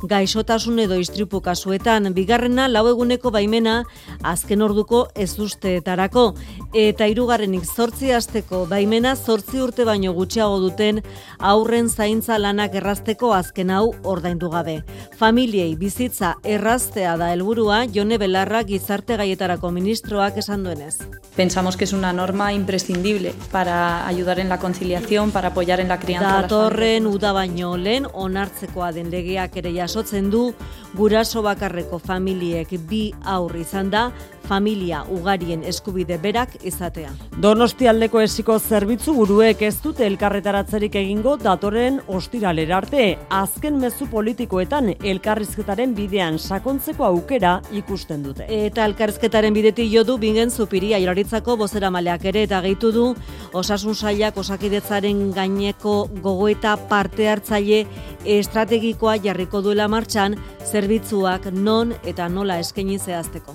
[0.08, 3.82] gaixotasun edo istripu kasuetan bigarrena lau eguneko baimena
[4.24, 6.30] azken orduko ez usteetarako
[6.72, 11.02] eta hirugarrenik 8 asteko baimena zortzi urte baino gutxiago duten
[11.40, 14.80] aurren zaintza lanak errazteko azken hau ordaindu gabe.
[15.18, 20.98] Familiei bizitza erraztea da helburua Jone Belarra gizarte gaietarako ministroak esan duenez.
[21.36, 26.00] Pensamos que es una norma imprescindible para ayudar en la conciliación, para apoyar en la
[26.00, 26.42] crianza.
[26.42, 30.54] Datorren uda baino lehen onartzekoa den legeak ere jasotzen du
[30.94, 34.10] guraso bakarreko familiek bi aurri izan da
[34.50, 37.12] familia ugarien eskubide berak izatea.
[37.38, 43.04] Donostialdeko esiko zerbitzu buruek ez dute elkarretaratzerik egingo datoren ostiralera arte.
[43.30, 48.48] Azken mezu politikoetan elkarrizketaren bidean sakontzeko aukera ikusten dute.
[48.50, 53.06] Eta elkarrizketaren bideti jo du bingen zupiria jaurlaritzako bozera maleak ere eta gehitu du
[53.54, 57.86] osasun sailak osakidetzaren gaineko gogoeta parte hartzaile
[58.26, 63.54] estrategikoa jarriko duela martxan zerbitzuak non eta nola eskaini zehazteko.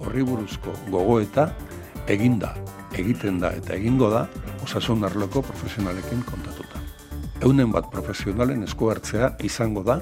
[0.00, 1.50] Horri buruzko gogoeta
[2.06, 2.54] eginda
[2.98, 4.26] egiten da eta egingo da
[4.62, 6.80] osasun arloko profesionalekin kontatuta.
[7.42, 10.00] Eunen bat profesionalen esku hartzea izango da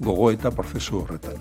[0.00, 1.40] gogo eta prozesu horretan.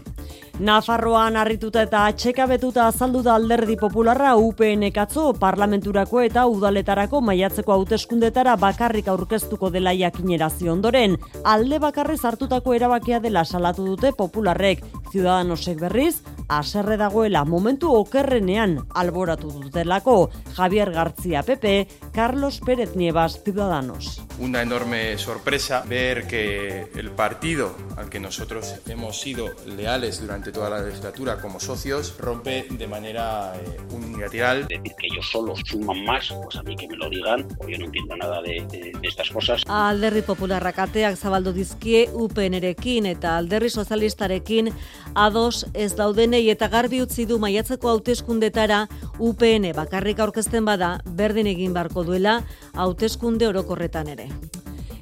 [0.66, 8.56] Nafarroan harrituta eta atxekabetuta azaldu da alderdi popularra UPN ekatzo parlamenturako eta udaletarako maiatzeko hauteskundetara
[8.62, 11.18] bakarrik aurkeztuko dela jakinerazi ondoren.
[11.44, 14.86] Alde bakarrez hartutako erabakia dela salatu dute popularrek.
[15.12, 24.25] Ciudadanosek berriz, aserre dagoela momentu okerrenean alboratu dutelako Javier García Pepe, Carlos Pérez Nievas, Ciudadanos.
[24.38, 30.70] Una enorme sorpresa ver que el partido al que nosotros hemos sido leales durante toda
[30.70, 34.68] la legislatura como socios rompe de manera eh, unilateral.
[34.68, 37.78] Decir que ellos solos suman más, pues a mí que me lo digan, o yo
[37.78, 39.64] no entiendo nada de, de, de estas cosas.
[39.68, 44.72] Alderri Popularrak ateak zabaldu dizkie UPNrekin eta Alderri Sozialistarekin
[45.16, 48.86] ados ez daudenei eta garbi utzi du maiatzeko hauteskundetara
[49.20, 52.42] UPN bakarrik aurkezten bada berdin egin barko duela
[52.74, 54.25] hauteskunde orokorretan ere.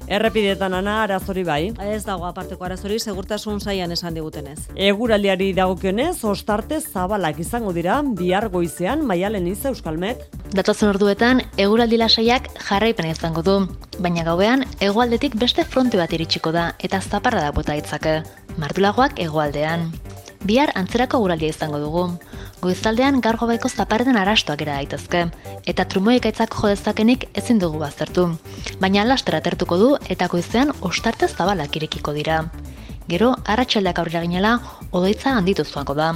[0.04, 1.72] Errepidetan ana arazori bai.
[1.80, 4.58] Ez dago aparteko arazori segurtasun saian esan digutenez.
[4.76, 10.26] Eguraldiari dagokionez, ostarte zabalak izango dira bihar goizean maialen iz Euskalmet.
[10.52, 13.56] Datozen orduetan eguraldi lasaiak jarraipen izango du,
[13.98, 18.20] baina gauean hegoaldetik beste fronte bat iritsiko da eta zaparra da bota itzake.
[18.60, 19.88] Mardulagoak hegoaldean.
[20.44, 22.02] Bihar antzerako eguraldia izango dugu.
[22.60, 25.22] Goizaldean gargo baiko zaparren arastoak era daitezke,
[25.72, 28.26] eta trumoik aitzak jodezakenik ezin dugu baztertu.
[28.80, 32.42] Baina lastera atertuko du eta goizean ostarte zabalak irekiko dira.
[33.08, 34.58] Gero, arratsaldeak aurrera ginela,
[34.92, 36.10] odoitza handitu zuako da.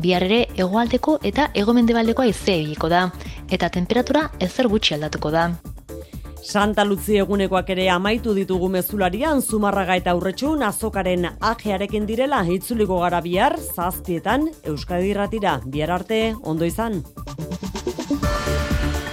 [0.00, 3.10] Bihar ere hegoaldeko eta egomendebaldeko aizea ibiliko da,
[3.50, 5.50] eta temperatura ezer gutxi aldatuko da.
[6.50, 13.20] Santa Luzi egunekoak ere amaitu ditugu mezularian Zumarraga eta Aurretxun azokaren ajearekin direla itzuliko gara
[13.22, 17.04] bihar zazpietan Euskadi Irratira bihar arte ondo izan.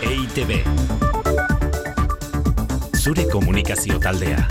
[0.01, 0.57] EITB
[2.97, 4.41] Zure komunikazio taldea.